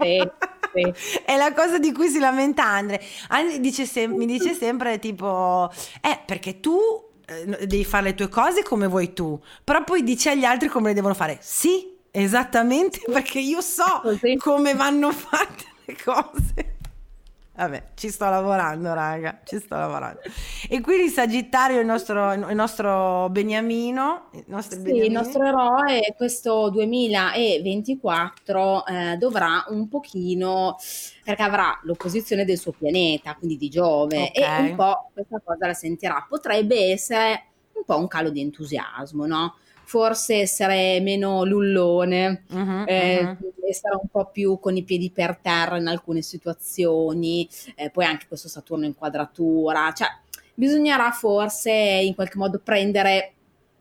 [0.02, 0.30] Sì,
[0.74, 3.02] sì, è la cosa di cui si lamenta Andre.
[3.30, 5.72] Andre dice sem- mi dice sempre tipo,
[6.02, 6.80] eh, perché tu
[7.26, 10.90] eh, devi fare le tue cose come vuoi tu, però poi dici agli altri come
[10.90, 11.38] le devono fare.
[11.42, 14.02] Sì, esattamente, perché io so
[14.38, 16.73] come vanno fatte le cose.
[17.56, 20.22] Vabbè, ci sto lavorando, raga, ci sto lavorando.
[20.68, 24.30] E quindi Sagittario è il nostro, il nostro Beniamino.
[24.34, 25.06] Il nostro, sì, Beniamino.
[25.06, 30.78] il nostro eroe questo 2024 eh, dovrà un pochino,
[31.24, 34.66] perché avrà l'opposizione del suo pianeta, quindi di Giove, okay.
[34.66, 36.26] e un po' questa cosa la sentirà.
[36.28, 39.58] Potrebbe essere un po' un calo di entusiasmo, no?
[39.94, 43.38] Forse essere meno lullone, uh-huh, eh, uh-huh.
[43.70, 48.26] essere un po' più con i piedi per terra in alcune situazioni, eh, poi anche
[48.28, 50.08] questo Saturno in quadratura, cioè
[50.56, 53.34] bisognerà forse in qualche modo prendere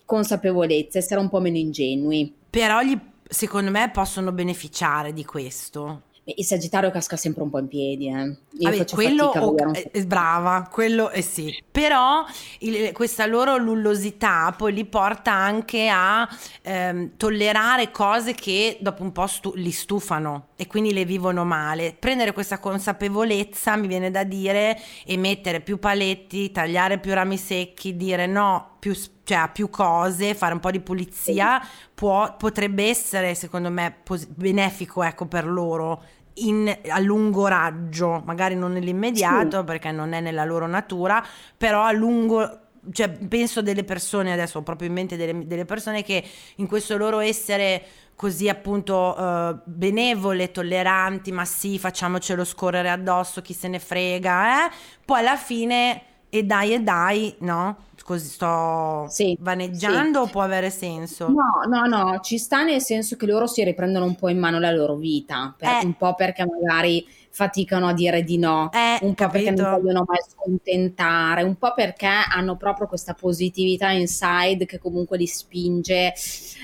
[0.05, 2.31] consapevolezza, essere un po' meno ingenui.
[2.51, 6.03] Però gli, secondo me possono beneficiare di questo.
[6.25, 8.13] Il Sagittario casca sempre un po' in piedi, eh.
[8.13, 11.61] Io Vabbè, faccio quello fatica o, eh, brava, quello eh sì.
[11.69, 12.25] Però
[12.61, 16.29] il, questa loro lullosità poi li porta anche a
[16.63, 21.97] ehm, tollerare cose che dopo un po' stu- li stufano e quindi le vivono male.
[21.99, 27.97] Prendere questa consapevolezza, mi viene da dire, e mettere più paletti, tagliare più rami secchi,
[27.97, 28.95] dire no, più
[29.25, 31.61] cioè a più cose, fare un po' di pulizia,
[31.95, 36.03] può, potrebbe essere secondo me pos- benefico ecco, per loro
[36.35, 39.65] in, a lungo raggio, magari non nell'immediato sì.
[39.65, 41.25] perché non è nella loro natura,
[41.57, 42.59] però a lungo
[42.91, 46.25] cioè, penso delle persone adesso ho proprio in mente delle, delle persone che
[46.57, 47.85] in questo loro essere
[48.17, 54.71] così appunto uh, benevole, tolleranti, ma sì, facciamocelo scorrere addosso, chi se ne frega, eh?
[55.05, 56.03] poi alla fine
[56.35, 57.77] e dai e dai, no?
[58.03, 60.29] Così sto sì, vaneggiando sì.
[60.29, 61.29] o può avere senso?
[61.29, 64.59] No, no, no, ci sta nel senso che loro si riprendono un po' in mano
[64.59, 65.85] la loro vita, per, eh.
[65.85, 69.45] un po' perché magari faticano a dire di no, eh, un po' capito.
[69.45, 75.19] perché non vogliono mai scontentare, un po' perché hanno proprio questa positività inside che comunque
[75.19, 76.15] li spinge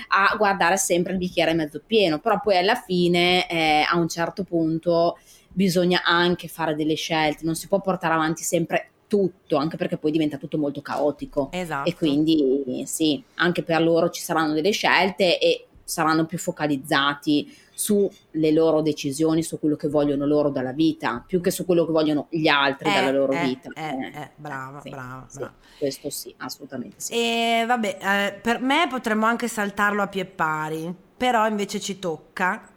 [0.07, 4.43] a guardare sempre il bicchiere mezzo pieno, però poi alla fine eh, a un certo
[4.43, 9.97] punto bisogna anche fare delle scelte, non si può portare avanti sempre tutto, anche perché
[9.97, 11.49] poi diventa tutto molto caotico.
[11.51, 11.89] Esatto.
[11.89, 18.51] E quindi sì, anche per loro ci saranno delle scelte e saranno più focalizzati sulle
[18.51, 22.27] loro decisioni, su quello che vogliono loro dalla vita, più che su quello che vogliono
[22.29, 23.71] gli altri eh, dalla loro eh, vita.
[23.73, 25.45] Eh, eh, eh brava, sì, brava, sì,
[25.79, 27.13] Questo sì, assolutamente sì.
[27.13, 32.67] E vabbè, eh, per me potremmo anche saltarlo a pie pari, però invece ci tocca.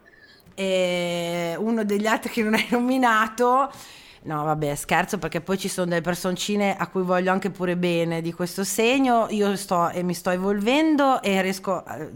[0.55, 3.69] Uno degli altri che non hai nominato
[4.25, 8.21] No, vabbè, scherzo perché poi ci sono delle personcine a cui voglio anche pure bene
[8.21, 9.27] di questo segno.
[9.29, 12.09] Io sto e mi sto evolvendo e riesco eh,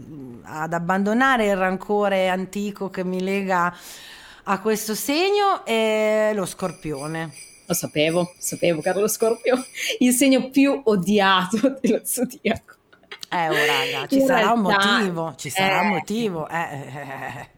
[0.44, 3.74] ad abbandonare il rancore antico che mi lega
[4.44, 7.30] a questo segno e lo scorpione.
[7.66, 9.62] Lo sapevo, sapevo che era lo scorpione,
[9.98, 12.76] il segno più odiato dello zodiaco.
[13.30, 16.48] Eh, oh raga, ci In sarà realtà, un motivo, ci sarà eh, un motivo.
[16.48, 17.48] Eh,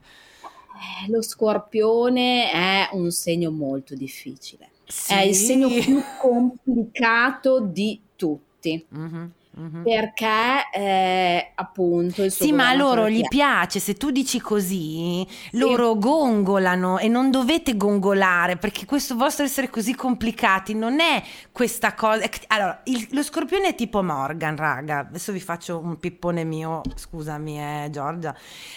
[0.80, 4.70] eh, lo scorpione è un segno molto difficile.
[4.86, 5.12] Sì.
[5.12, 8.84] È il segno più complicato di tutti.
[8.96, 9.24] Mm-hmm.
[9.58, 9.82] Mm-hmm.
[9.82, 15.26] Perché eh, appunto il suo Sì, ma a loro gli piace, se tu dici così,
[15.28, 15.58] sì.
[15.58, 21.20] loro gongolano e non dovete gongolare perché questo vostro essere così complicati non è
[21.50, 22.24] questa cosa.
[22.46, 24.98] Allora, il, lo scorpione è tipo Morgan, raga.
[25.00, 28.34] Adesso vi faccio un pippone mio, scusami, eh, Giorgia.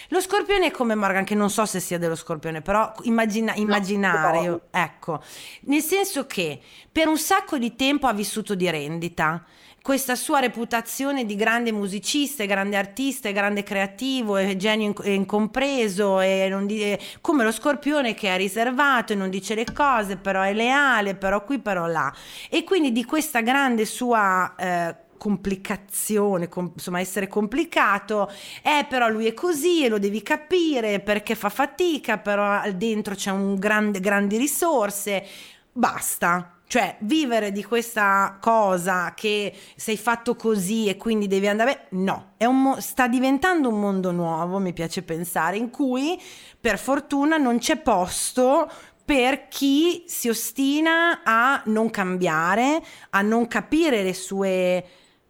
[0.08, 4.48] Lo scorpione è come Morgan, che non so se sia dello scorpione, però immagina, immaginare,
[4.48, 5.22] no, ecco,
[5.62, 6.60] nel senso che
[6.90, 9.44] per un sacco di tempo ha vissuto di rendita
[9.84, 17.44] questa sua reputazione di grande musicista, grande artista, grande creativo, genio incompreso, e di, come
[17.44, 21.58] lo scorpione che è riservato e non dice le cose, però è leale, però qui,
[21.58, 22.10] però là.
[22.48, 24.54] E quindi di questa grande sua...
[24.56, 28.30] Eh, complicazione, com- insomma essere complicato,
[28.62, 33.30] eh però lui è così e lo devi capire perché fa fatica, però dentro c'è
[33.30, 35.24] un grande, grandi risorse,
[35.72, 41.86] basta, cioè, vivere di questa cosa che sei fatto così e quindi devi andare...
[41.90, 46.20] No, mo- sta diventando un mondo nuovo, mi piace pensare, in cui
[46.60, 48.70] per fortuna non c'è posto
[49.04, 54.84] per chi si ostina a non cambiare, a non capire le sue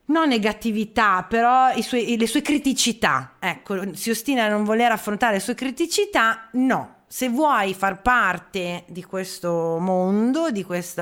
[0.06, 3.36] non negatività, però suoi, le sue criticità.
[3.40, 8.82] Ecco, si ostina a non voler affrontare le sue criticità, no, se vuoi far parte
[8.88, 11.00] di questo mondo, di questo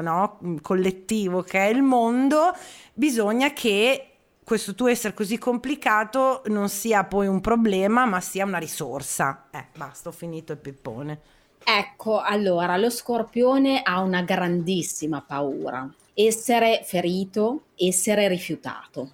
[0.00, 2.56] no, collettivo che è il mondo,
[2.94, 4.06] bisogna che
[4.42, 9.48] questo tuo essere così complicato non sia poi un problema, ma sia una risorsa.
[9.50, 11.20] Eh, basta, ho finito il pippone.
[11.62, 19.10] Ecco, allora, lo scorpione ha una grandissima paura, essere ferito, essere rifiutato.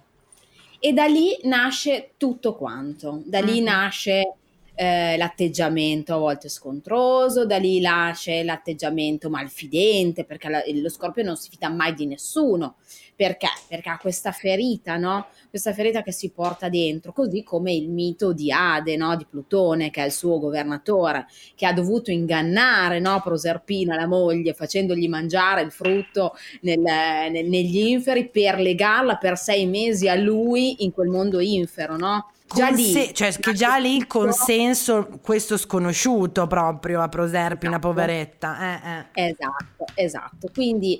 [0.79, 3.65] E da lì nasce tutto quanto, da lì uh-huh.
[3.65, 4.35] nasce
[4.79, 11.35] eh, l'atteggiamento a volte scontroso, da lì nasce l'atteggiamento malfidente, perché la, lo scorpio non
[11.35, 12.75] si fida mai di nessuno.
[13.15, 13.47] Perché?
[13.67, 15.29] Perché ha questa ferita, no?
[15.49, 19.15] Questa ferita che si porta dentro, così come il mito di Ade, no?
[19.15, 21.25] Di Plutone, che è il suo governatore,
[21.55, 23.19] che ha dovuto ingannare, no?
[23.23, 29.65] Proserpina, la moglie, facendogli mangiare il frutto nel, nel, negli inferi per legarla per sei
[29.65, 32.27] mesi a lui in quel mondo infero, no?
[32.53, 37.87] Già lì, cioè che già lì il consenso, questo sconosciuto proprio a Proserpina, esatto.
[37.87, 38.57] poveretta.
[38.59, 38.89] Eh,
[39.21, 39.29] eh.
[39.29, 40.49] Esatto, esatto.
[40.53, 40.99] Quindi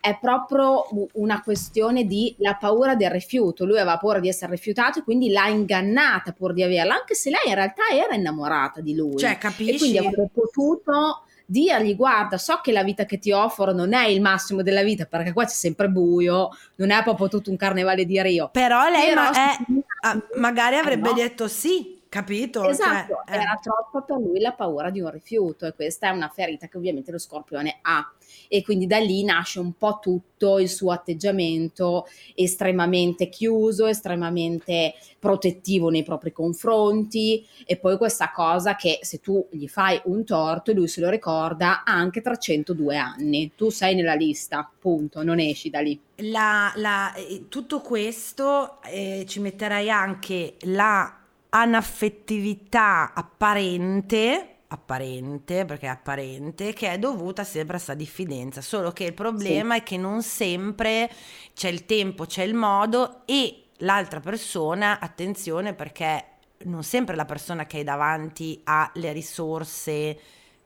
[0.00, 0.84] è proprio
[1.14, 3.64] una questione di la paura del rifiuto.
[3.64, 7.30] Lui aveva paura di essere rifiutato e quindi l'ha ingannata pur di averla, anche se
[7.30, 9.18] lei in realtà era innamorata di lui.
[9.18, 9.74] Cioè, capisci?
[9.74, 14.06] E quindi avrebbe potuto dirgli guarda so che la vita che ti offro non è
[14.06, 18.04] il massimo della vita perché qua c'è sempre buio non è proprio tutto un carnevale
[18.04, 19.56] di Rio però lei però ma è,
[20.02, 21.14] ah, magari avrebbe no.
[21.14, 22.62] detto sì Capito?
[22.62, 23.40] Cioè, esatto, cioè, eh.
[23.40, 26.78] era troppo per lui la paura di un rifiuto e questa è una ferita che
[26.78, 28.12] ovviamente lo scorpione ha
[28.48, 35.90] e quindi da lì nasce un po' tutto il suo atteggiamento estremamente chiuso, estremamente protettivo
[35.90, 40.74] nei propri confronti e poi questa cosa che se tu gli fai un torto e
[40.74, 45.68] lui se lo ricorda anche tra 102 anni, tu sei nella lista, punto, non esci
[45.68, 46.00] da lì.
[46.16, 51.17] La, la, eh, tutto questo eh, ci metterai anche la
[51.50, 59.04] anaffettività apparente apparente, perché è apparente, che è dovuta sempre a questa diffidenza, solo che
[59.04, 59.80] il problema sì.
[59.80, 61.10] è che non sempre
[61.54, 66.24] c'è il tempo, c'è il modo e l'altra persona, attenzione perché
[66.64, 70.18] non sempre la persona che hai davanti ha le risorse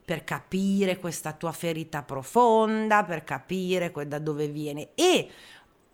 [0.03, 5.29] per capire questa tua ferita profonda, per capire da dove viene e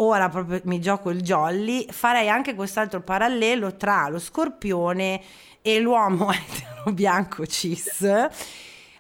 [0.02, 5.22] ora proprio mi gioco il jolly, farei anche quest'altro parallelo tra lo scorpione
[5.62, 8.06] e l'uomo etero bianco cis,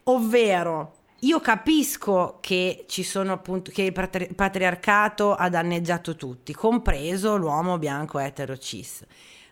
[0.03, 0.93] ovvero
[1.23, 8.19] io capisco che ci sono appunto che il patriarcato ha danneggiato tutti, compreso l'uomo bianco
[8.19, 9.03] etero cis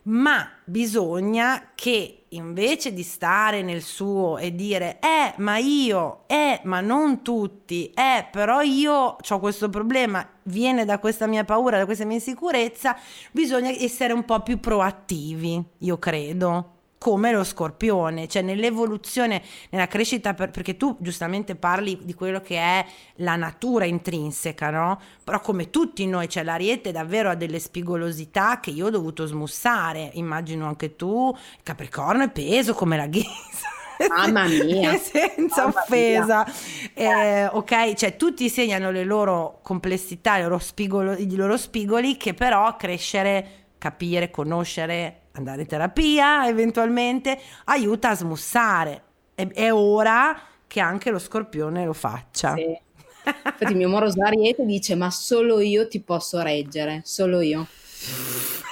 [0.08, 6.82] ma bisogna che invece di stare nel suo e dire eh ma io, eh ma
[6.82, 12.06] non tutti, eh però io ho questo problema, viene da questa mia paura, da questa
[12.06, 12.98] mia insicurezza,
[13.32, 20.34] bisogna essere un po' più proattivi, io credo come lo scorpione, cioè nell'evoluzione, nella crescita,
[20.34, 22.86] per, perché tu giustamente parli di quello che è
[23.18, 25.00] la natura intrinseca, no?
[25.24, 30.10] Però come tutti noi, cioè l'ariete davvero ha delle spigolosità che io ho dovuto smussare,
[30.14, 33.76] immagino anche tu, Capricorno è peso come la ghisa.
[34.10, 36.46] Mamma mia, senza Mamma offesa,
[36.94, 37.94] eh, ok?
[37.94, 43.66] Cioè, tutti segnano le loro complessità, i loro, spigolo, i loro spigoli, che però crescere,
[43.78, 49.04] capire, conoscere, andare in terapia eventualmente aiuta a smussare.
[49.34, 52.56] È, è ora che anche lo scorpione lo faccia.
[52.56, 52.86] Sì.
[53.28, 57.68] Infatti mio moroso Ariete dice ma solo io ti posso reggere, solo io.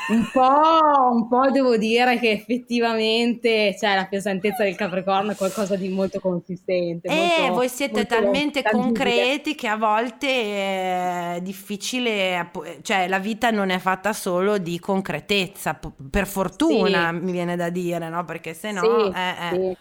[0.08, 5.76] Un po', un po' devo dire che effettivamente cioè, la pesantezza del Capricorno è qualcosa
[5.76, 7.08] di molto consistente.
[7.08, 8.84] Eh, molto, voi siete molto talmente tangibile.
[8.84, 12.52] concreti che a volte è difficile,
[12.84, 17.20] cioè la vita non è fatta solo di concretezza, per fortuna Sì.
[17.24, 18.24] mi viene da dire, no?
[18.26, 18.82] Perché se no...
[18.82, 19.54] Sì, eh, eh.
[19.54, 19.78] sì.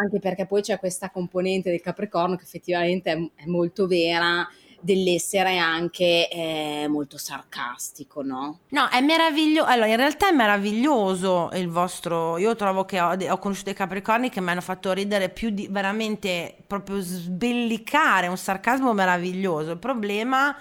[0.00, 4.48] Anche perché poi c'è questa componente del Capricorno che effettivamente è, è molto vera,
[4.80, 8.60] dell'essere anche eh, molto sarcastico, no?
[8.68, 9.68] No, è meraviglioso.
[9.68, 12.38] Allora, in realtà è meraviglioso il vostro.
[12.38, 15.66] Io trovo che ho, ho conosciuto i Capricorni che mi hanno fatto ridere più di
[15.70, 19.72] veramente proprio sbellicare un sarcasmo meraviglioso.
[19.72, 20.56] Il problema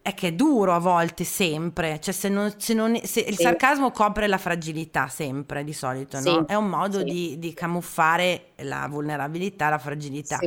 [0.00, 2.00] è che è duro a volte, sempre.
[2.00, 3.42] Cioè, se non, se non- se- il Sì.
[3.42, 6.46] sarcasmo copre la fragilità, sempre di solito, Sì, no?
[6.46, 7.04] È un modo sì.
[7.04, 10.38] di, di camuffare la vulnerabilità, la fragilità.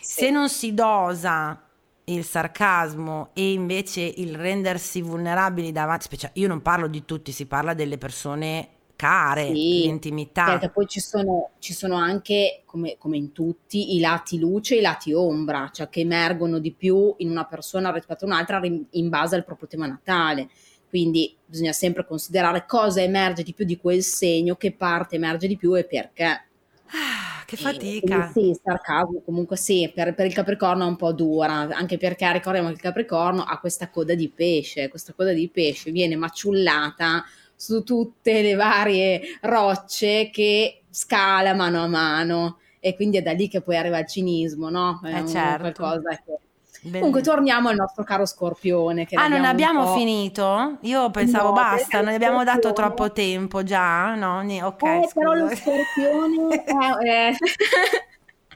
[0.00, 1.62] Se non si dosa
[2.08, 7.46] il sarcasmo e invece il rendersi vulnerabili davanti, specie- io non parlo di tutti, si
[7.46, 10.58] parla delle persone care, Sì, l'intimità.
[10.58, 14.78] Perché poi ci sono, ci sono anche, come, come in tutti, i lati luce e
[14.78, 19.08] i lati ombra, cioè che emergono di più in una persona rispetto a un'altra in
[19.08, 20.48] base al proprio tema natale.
[20.88, 25.56] Quindi bisogna sempre considerare cosa emerge di più di quel segno, che parte emerge di
[25.58, 26.47] più e perché.
[26.90, 28.00] Ah, che E fatica.
[28.00, 32.30] quindi sì, sarcasmo comunque sì, per, per il Capricorno è un po' dura, anche perché
[32.32, 37.24] ricordiamo che il Capricorno ha questa coda di pesce, questa coda di pesce viene maciullata
[37.54, 43.48] su tutte le varie rocce che scala mano a mano e quindi è da lì
[43.48, 45.00] che poi arriva il cinismo, no?
[45.04, 45.82] È Eh, certo.
[45.82, 46.38] qualcosa che...
[46.80, 46.98] Bellissimo.
[46.98, 49.06] Comunque torniamo al nostro caro Scorpione.
[49.14, 50.78] Ah, non abbiamo finito?
[50.82, 54.40] Io pensavo No, basta, non abbiamo dato troppo tempo già, no?
[54.42, 55.48] Ni- Ok, Eh, però lo.
[55.54, 57.34] Scorpione è- è...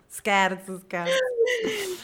[0.07, 1.15] Scherzo, scherzo.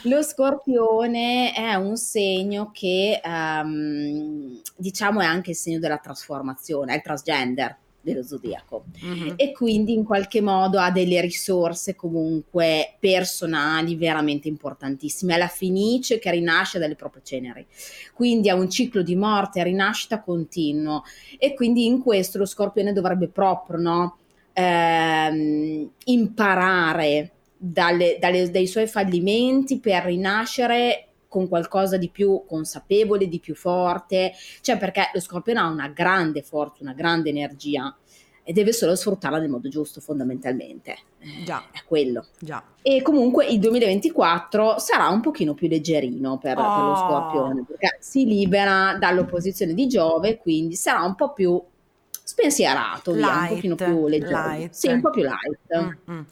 [0.05, 6.97] Lo scorpione è un segno che ehm, diciamo è anche il segno della trasformazione, è
[6.97, 7.77] il transgender
[8.13, 9.35] dello zodiaco Mhm.
[9.37, 15.35] e quindi in qualche modo ha delle risorse comunque personali veramente importantissime.
[15.35, 17.67] È la fenice che rinasce dalle proprie ceneri,
[18.15, 21.03] quindi ha un ciclo di morte e rinascita continuo
[21.39, 24.17] e quindi in questo lo scorpione dovrebbe proprio no,
[24.53, 33.39] ehm, imparare dalle- dalle- dai suoi fallimenti per rinascere con qualcosa di più consapevole, di
[33.39, 37.95] più forte, cioè perché lo scorpione ha una grande forza, una grande energia
[38.43, 40.97] e deve solo sfruttarla nel modo giusto fondamentalmente.
[41.19, 41.65] Eh, Già.
[41.71, 42.25] È quello.
[42.41, 42.65] Già.
[42.81, 46.97] E comunque il 2024 sarà un pochino più leggerino per, per lo Oh.
[46.97, 51.63] scorpione, perché si libera dall'opposizione di Giove, quindi sarà un po' più
[52.11, 54.47] spensierato, via, un pochino più leggero.
[54.49, 54.73] light.
[54.73, 55.77] Sì, un po' più light.
[56.09, 56.23] Mm, mm.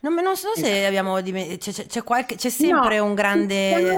[0.00, 0.86] Non, non so se Esatto.
[0.86, 3.96] abbiamo dimenticato, c'è, c'è- c'è qualche, c'è sempre No, un grande...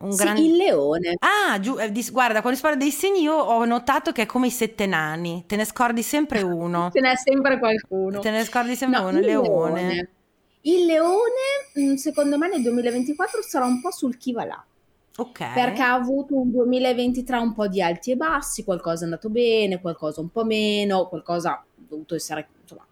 [0.00, 1.16] Un sì, gran- il leone.
[1.18, 4.26] Ah, giù, eh, dis- guarda, quando si parla dei segni io ho notato che è
[4.26, 6.90] come i sette nani, te ne scordi sempre uno.
[6.94, 8.20] Ce n'è sempre qualcuno.
[8.20, 10.10] Te ne scordi sempre No, uno, il leone.
[10.62, 11.22] Il leone,
[11.74, 14.62] mh, secondo me, nel 2024 sarà un po' sul chi va là.
[15.20, 15.52] Ok.
[15.52, 19.80] perché ha avuto un 2023 un po' di alti e bassi, qualcosa è andato bene,
[19.80, 22.86] qualcosa un po' meno, qualcosa ha dovuto essere, insomma,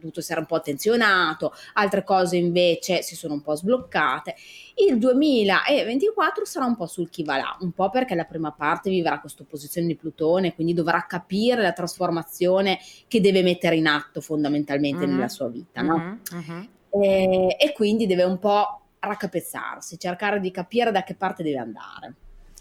[0.00, 4.34] dovuto essere un po' attenzionato, altre cose invece si sono un po' sbloccate.
[4.76, 8.90] Il 2024 sarà un po' sul chi va là, un po' perché la prima parte
[8.90, 14.20] vivrà questa opposizione di Plutone, quindi dovrà capire la trasformazione che deve mettere in atto
[14.20, 15.12] fondamentalmente Mhm.
[15.12, 15.96] nella sua vita, no?
[15.96, 16.68] Mhm, mhm.
[17.02, 22.14] e, e quindi deve un po' raccapezzarsi, cercare di capire da che parte deve andare.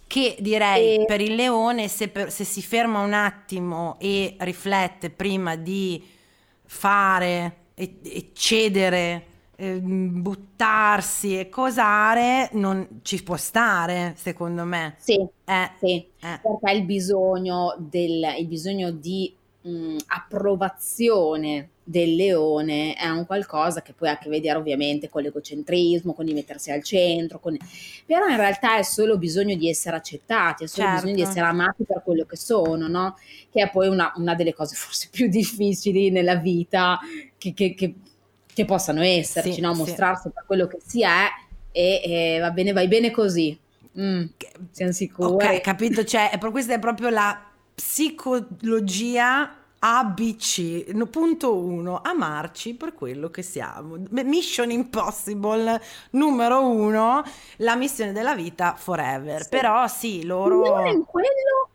[0.07, 5.09] Che direi E- per il leone, se, per- se si ferma un attimo e riflette
[5.11, 6.03] prima di
[6.70, 14.95] fare e, e cedere, ehm, buttarsi e cosare, non ci può stare, secondo me.
[14.95, 15.15] Sì,
[15.45, 16.39] Eh, sì, eh.
[16.41, 23.93] perché il bisogno, del, il bisogno di mh, approvazione del leone è un qualcosa che
[23.93, 27.57] poi ha a che vedere ovviamente con l'egocentrismo, con il mettersi al centro, con-
[28.05, 31.01] però in realtà è solo bisogno di essere accettati, è solo Certo.
[31.01, 33.15] bisogno di essere amati per quello che sono, no?
[33.49, 36.99] Che è poi una, una delle cose forse più difficili nella vita
[37.39, 37.95] che, che- che-
[38.53, 39.73] che possano esserci, Sì, no?
[39.73, 39.79] sì.
[39.79, 41.25] Mostrarsi per quello che si è
[41.71, 43.57] e, e va bene, vai bene così.
[43.99, 44.25] Mm,
[44.69, 45.45] siamo sicuri.
[45.47, 52.93] Ok, capito, cioè, è questa è proprio la psicologia ABC, no, punto uno, amarci per
[52.93, 53.95] quello che siamo.
[54.09, 57.23] Mission Impossible numero uno,
[57.57, 59.43] la missione della vita forever.
[59.43, 59.49] Sì.
[59.49, 60.61] Però sì, Il loro...
[60.61, 61.69] leone in quello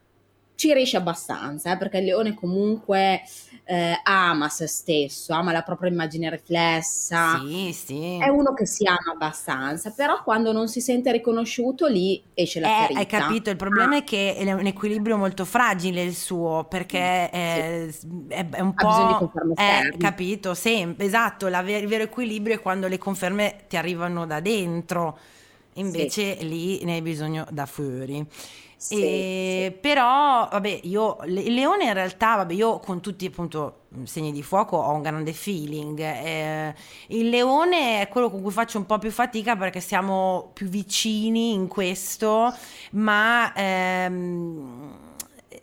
[0.54, 3.22] ci riesce abbastanza, eh, perché il leone comunque
[3.64, 7.44] eh, ama se stesso, ama la propria immagine riflessa.
[7.46, 8.02] Sì, sì.
[8.16, 12.68] È uno che si ama abbastanza, però quando non si sente riconosciuto lì esce la
[12.68, 12.94] Eh, ferita.
[12.94, 17.28] hai capito, il problema Ah, è che è un equilibrio molto fragile il suo, perché
[17.30, 17.88] è,
[18.28, 19.16] è- è un Ha bisogno di po'...
[19.16, 24.26] conferme Eh, capito, sì, esatto, la il vero equilibrio è quando le conferme ti arrivano
[24.26, 25.16] da dentro,
[25.74, 28.26] invece lì ne hai bisogno da fuori.
[28.86, 29.78] Sì, E- sì.
[29.80, 34.76] Però, vabbè, io, il leone in realtà, vabbè, io con tutti appunto segni di fuoco
[34.76, 35.98] ho un grande feeling.
[36.00, 36.74] eh,
[37.08, 41.52] il leone è quello con cui faccio un po' più fatica perché siamo più vicini
[41.54, 42.52] in questo,
[42.92, 45.03] ma ehm,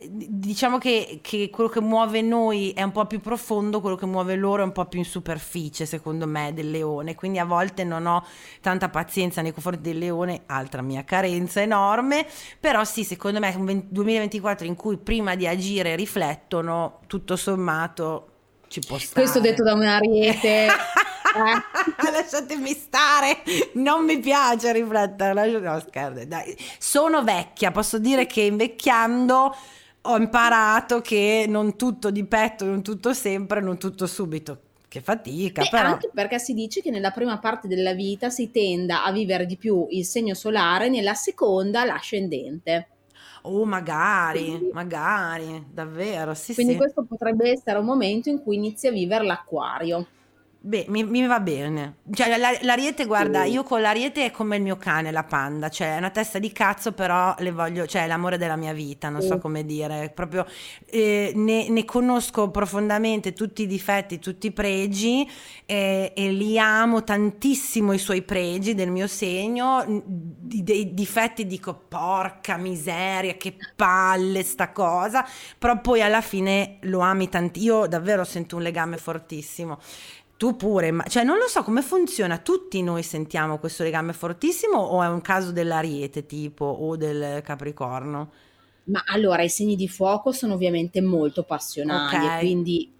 [0.08, 4.36] diciamo che, che quello che muove noi è un po' più profondo, quello che muove
[4.36, 7.14] loro è un po' più in superficie, secondo me, del leone.
[7.14, 8.24] Quindi a volte non ho
[8.60, 12.26] tanta pazienza nei confronti del leone, altra mia carenza enorme,
[12.58, 17.36] però sì, secondo me è un 20 2024 in cui prima di agire riflettono, tutto
[17.36, 18.28] sommato
[18.68, 19.20] ci può stare.
[19.20, 20.66] Questo detto da un ariete.
[20.66, 20.70] eh.
[22.10, 23.42] Lasciatemi stare,
[23.74, 25.58] non mi piace riflettere.
[25.60, 26.56] No, scherzo, dai.
[26.78, 29.54] Sono vecchia, posso dire che invecchiando
[30.02, 34.60] ho imparato che non tutto di petto, non tutto sempre, non tutto subito.
[34.88, 35.88] Che fatica, Beh, però.
[35.92, 39.56] anche perché si dice che nella prima parte della vita si tenda a vivere di
[39.56, 42.88] più il segno solare, nella seconda l'ascendente.
[43.42, 46.78] Oh, magari, Quindi- magari, davvero, sì, Quindi sì.
[46.78, 50.06] questo potrebbe essere un momento in cui inizi a vivere l'acquario.
[50.64, 51.96] Beh, mi, mi va bene.
[52.12, 55.94] Cioè, la- l'ariete, guarda, io con l'ariete è come il mio cane, la panda, cioè
[55.94, 59.22] è una testa di cazzo, però le voglio, cioè è l'amore della mia vita, non
[59.22, 60.46] so come dire, proprio
[60.86, 65.28] eh, ne, ne conosco profondamente tutti i difetti, tutti i pregi
[65.66, 71.74] eh, e li amo tantissimo i suoi pregi del mio segno, di- dei difetti dico
[71.88, 75.26] porca miseria, che palle sta cosa,
[75.58, 79.78] però poi alla fine lo ami tanto, io davvero sento un legame fortissimo.
[80.42, 84.76] Tu pure, ma cioè non lo so come funziona, tutti noi sentiamo questo legame fortissimo
[84.76, 88.32] o è un caso dell'Ariete tipo o del Capricorno?
[88.84, 92.24] Ma allora i segni di fuoco sono ovviamente molto passionali Ok.
[92.26, 92.90] e quindi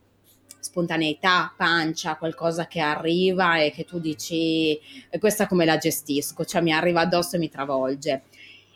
[0.61, 4.78] spontaneità, pancia, qualcosa che arriva e che tu dici
[5.11, 8.22] "E questa come la gestisco, cioè mi arriva addosso e mi travolge.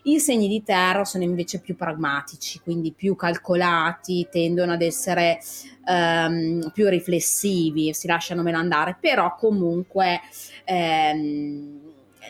[0.07, 5.39] I segni di terra sono invece più pragmatici, quindi più calcolati, tendono ad essere
[5.85, 10.21] ehm, più riflessivi, si lasciano meno andare, però comunque
[10.63, 11.79] ehm,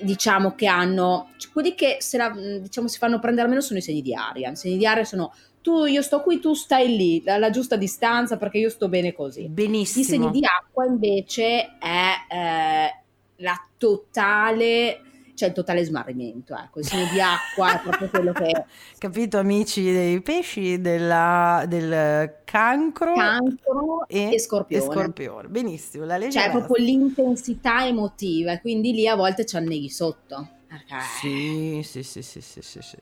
[0.01, 4.01] diciamo che hanno quelli che se la- diciamo, si fanno prendere meno sono i segni
[4.01, 4.49] di aria.
[4.49, 8.37] I segni di aria sono tu, io sto qui, tu stai lì, alla giusta distanza
[8.37, 9.43] perché io sto bene così.
[9.43, 10.03] I Benissimo.
[10.05, 13.03] segni di acqua invece è eh,
[13.37, 15.01] la totale,
[15.37, 18.65] cioè il totale smarrimento, ecco, i segni di acqua è proprio quello che
[18.97, 24.83] Capito amici dei pesci, della- del cancro cancro e, e scorpione.
[24.83, 25.47] e scorpione.
[25.47, 30.49] Benissimo, la legge Cioè è proprio l'intensità emotiva quindi lì a volte ci anneghi sotto.
[30.67, 32.97] Perché Sì, sì, sì, sì, sì, sì, sì.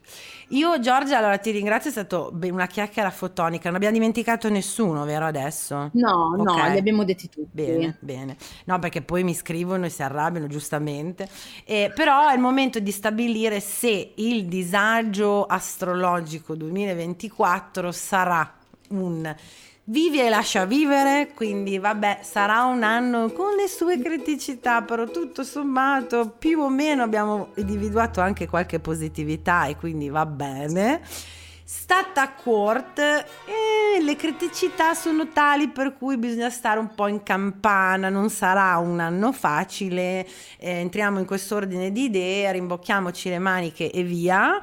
[0.50, 5.24] Io Giorgia, allora ti ringrazio, è stata una chiacchiera fotonica, non abbiamo dimenticato nessuno, vero
[5.26, 5.90] adesso?
[5.94, 6.70] No, no, Ok.
[6.72, 7.48] li abbiamo detti tutti.
[7.52, 8.36] Bene, bene.
[8.66, 11.28] No, perché poi mi scrivono e si arrabbiano, giustamente.
[11.64, 18.54] Eh, però è il momento di stabilire se il disagio astrologico 2024 sarà
[18.90, 19.34] un
[19.88, 25.44] vivi e lascia vivere, quindi vabbè, sarà un anno con le sue criticità, però tutto
[25.44, 31.02] sommato più o meno abbiamo individuato anche qualche positività e quindi va bene.
[31.68, 37.24] Stata a court e le criticità sono tali per cui bisogna stare un po' in
[37.24, 40.24] campana, non sarà un anno facile,
[40.58, 44.60] eh, entriamo in quest'ordine di idee, rimbocchiamoci le maniche e via.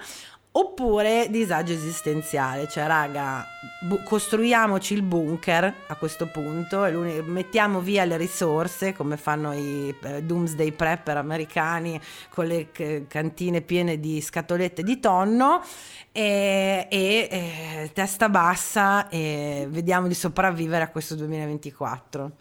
[0.56, 3.44] Oppure disagio esistenziale, cioè raga,
[3.82, 6.82] bu- costruiamoci il bunker a questo punto,
[7.26, 12.00] mettiamo via le risorse come fanno i eh, doomsday prepper americani
[12.30, 15.64] con le c- cantine piene di scatolette di tonno
[16.12, 22.32] e, e, eh, testa bassa e vediamo di sopravvivere a questo 2024.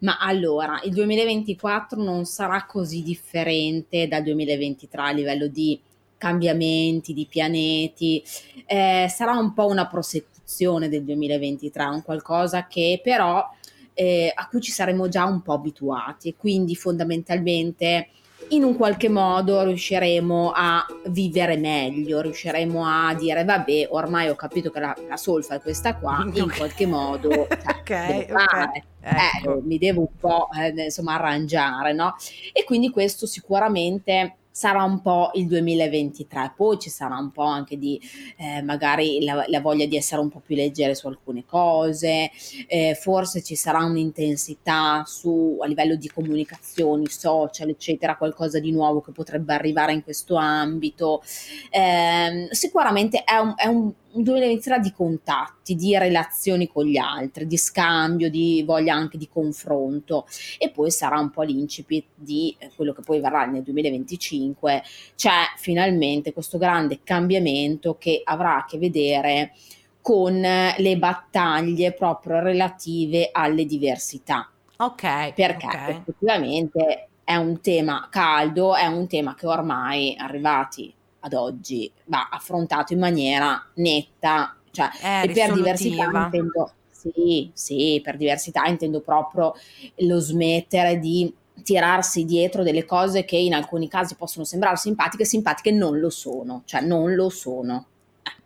[0.00, 5.78] Ma allora, il 2024 non sarà così differente dal 2023 a livello di
[6.18, 8.22] cambiamenti, di pianeti,
[8.66, 13.48] eh, sarà un po' una prosecuzione del 2023, un qualcosa che però
[13.94, 18.08] eh, a cui ci saremo già un po' abituati e quindi fondamentalmente
[18.50, 24.70] in un qualche modo riusciremo a vivere meglio, riusciremo a dire vabbè ormai ho capito
[24.70, 26.56] che la, la solfa è questa qua, in Ok.
[26.56, 27.28] qualche modo
[27.60, 28.48] cioè, Ok, devo ok.
[28.48, 28.84] fare.
[29.00, 29.58] Ecco.
[29.58, 32.14] Eh, mi devo un po' eh, insomma arrangiare, no?
[32.52, 37.78] E quindi questo sicuramente sarà un po' il 2023, poi ci sarà un po' anche
[37.78, 38.00] di
[38.36, 42.28] eh, magari la, la, voglia di essere un po' più leggere su alcune cose,
[42.66, 49.00] eh, forse ci sarà un'intensità su, a livello di comunicazioni, social, eccetera, qualcosa di nuovo
[49.00, 51.22] che potrebbe arrivare in questo ambito.
[51.70, 57.46] Eh, sicuramente è un, è un un 2023 di contatti, di relazioni con gli altri,
[57.46, 60.26] di scambio, di voglia anche di confronto
[60.58, 64.82] e poi sarà un po' l'incipit di eh, quello che poi verrà nel 2025,
[65.14, 69.52] c'è finalmente questo grande cambiamento che avrà a che vedere
[70.00, 74.50] con le battaglie proprio relative alle diversità.
[74.78, 75.34] Ok.
[75.34, 75.90] Perché okay.
[75.90, 82.92] effettivamente è un tema caldo, è un tema che ormai arrivati ad oggi va affrontato
[82.92, 84.88] in maniera netta, cioè,
[85.24, 89.54] e per diversità intendo, sì, sì, per diversità intendo proprio
[89.96, 95.70] lo smettere di tirarsi dietro delle cose che in alcuni casi possono sembrare simpatiche, simpatiche
[95.70, 97.86] non lo sono, cioè non lo sono.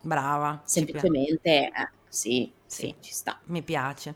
[0.01, 0.61] Brava.
[0.65, 3.39] Semplicemente, eh, sì, sì, ci sta.
[3.49, 4.15] Mi piace.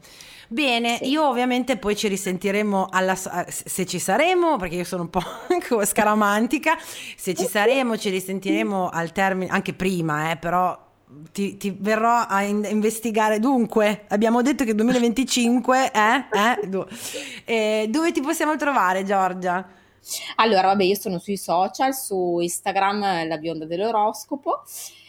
[0.49, 1.11] Bene, sì.
[1.11, 5.21] io ovviamente poi ci risentiremo alla, se ci saremo, perché io sono un po'
[5.85, 6.79] scaramantica,
[7.17, 10.75] se ci saremo ci risentiremo al termine, anche prima, eh, però
[11.33, 13.41] ti, ti, verrò a in- investigare.
[13.41, 16.85] Dunque, abbiamo detto che 2025 eh, eh,
[17.45, 19.69] eh, dove ti possiamo trovare, Giorgia?
[20.37, 24.63] Allora, vabbè, io sono sui social, su Instagram, la bionda dell'oroscopo,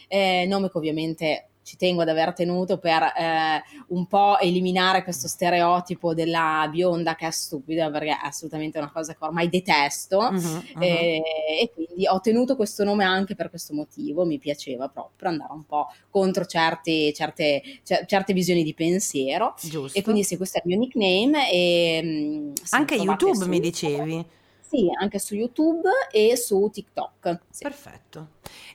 [0.10, 5.28] eh, nome che ovviamente ci tengo ad aver tenuto per eh, un po' eliminare questo
[5.28, 10.34] stereotipo della bionda che è stupida perché è assolutamente una cosa che ormai detesto uh-huh,
[10.34, 10.82] uh-huh.
[10.82, 11.22] E,
[11.60, 15.66] e, quindi ho tenuto questo nome anche per questo motivo, mi piaceva proprio andare un
[15.66, 19.98] po' contro certi, certe, c- certe visioni di pensiero Giusto.
[19.98, 24.26] e quindi sì questo è il mio nickname e, mm, anche YouTube mi dicevi
[24.68, 27.40] sì, anche su YouTube e su TikTok.
[27.50, 27.64] Sì.
[27.64, 28.28] Perfetto.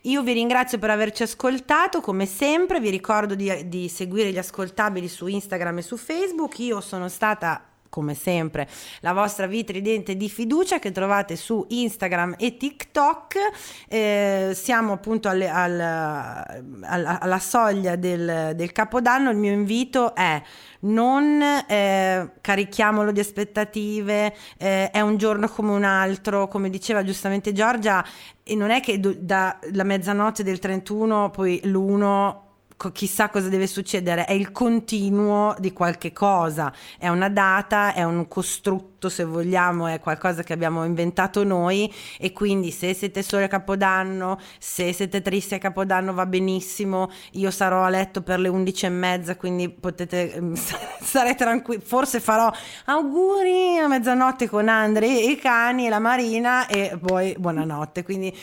[0.03, 5.09] Io vi ringrazio per averci ascoltato, come sempre vi ricordo di, di seguire gli ascoltabili
[5.09, 6.59] su Instagram e su Facebook.
[6.61, 8.66] Io sono stata come sempre,
[9.01, 13.36] la vostra vitridente di fiducia che trovate su Instagram e TikTok.
[13.86, 19.28] Eh, siamo appunto alle, al, alla, alla, soglia del, del, Capodanno.
[19.28, 20.43] Il mio invito è
[20.80, 27.53] non eh, carichiamolo di aspettative, eh, è un giorno come un altro, come diceva giustamente
[27.53, 28.03] Giorgia,
[28.43, 32.51] e non è che dalla mezzanotte del 31 poi l'1
[32.91, 38.26] chissà cosa deve succedere, è il continuo di qualche cosa, è una data, è un
[38.26, 43.49] costrutto se vogliamo, è qualcosa che abbiamo inventato noi e quindi se siete soli a
[43.49, 48.87] Capodanno, se siete tristi a Capodanno va benissimo, io sarò a letto per le undici
[48.87, 50.55] e mezza quindi potete mm,
[51.03, 52.51] stare tranquilli, forse farò
[52.87, 58.35] auguri a mezzanotte con Andre e i cani e la Marina e poi buonanotte, quindi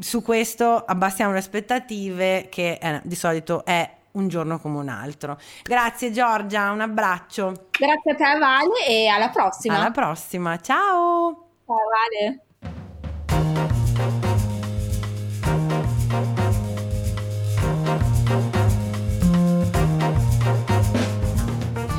[0.00, 5.38] su questo abbassiamo le aspettative che eh, di solito è un giorno come un altro.
[5.62, 7.68] Grazie Giorgia, un abbraccio.
[7.70, 9.76] Grazie a te Vale e alla prossima.
[9.76, 11.48] Alla prossima, ciao.
[11.66, 12.44] Ciao Vale.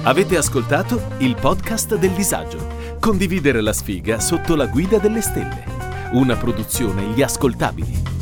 [0.04, 2.80] Avete ascoltato il podcast del disagio.
[3.00, 5.81] Condividere la sfiga sotto la guida delle stelle
[6.14, 8.21] una produzione Gli Ascoltabili.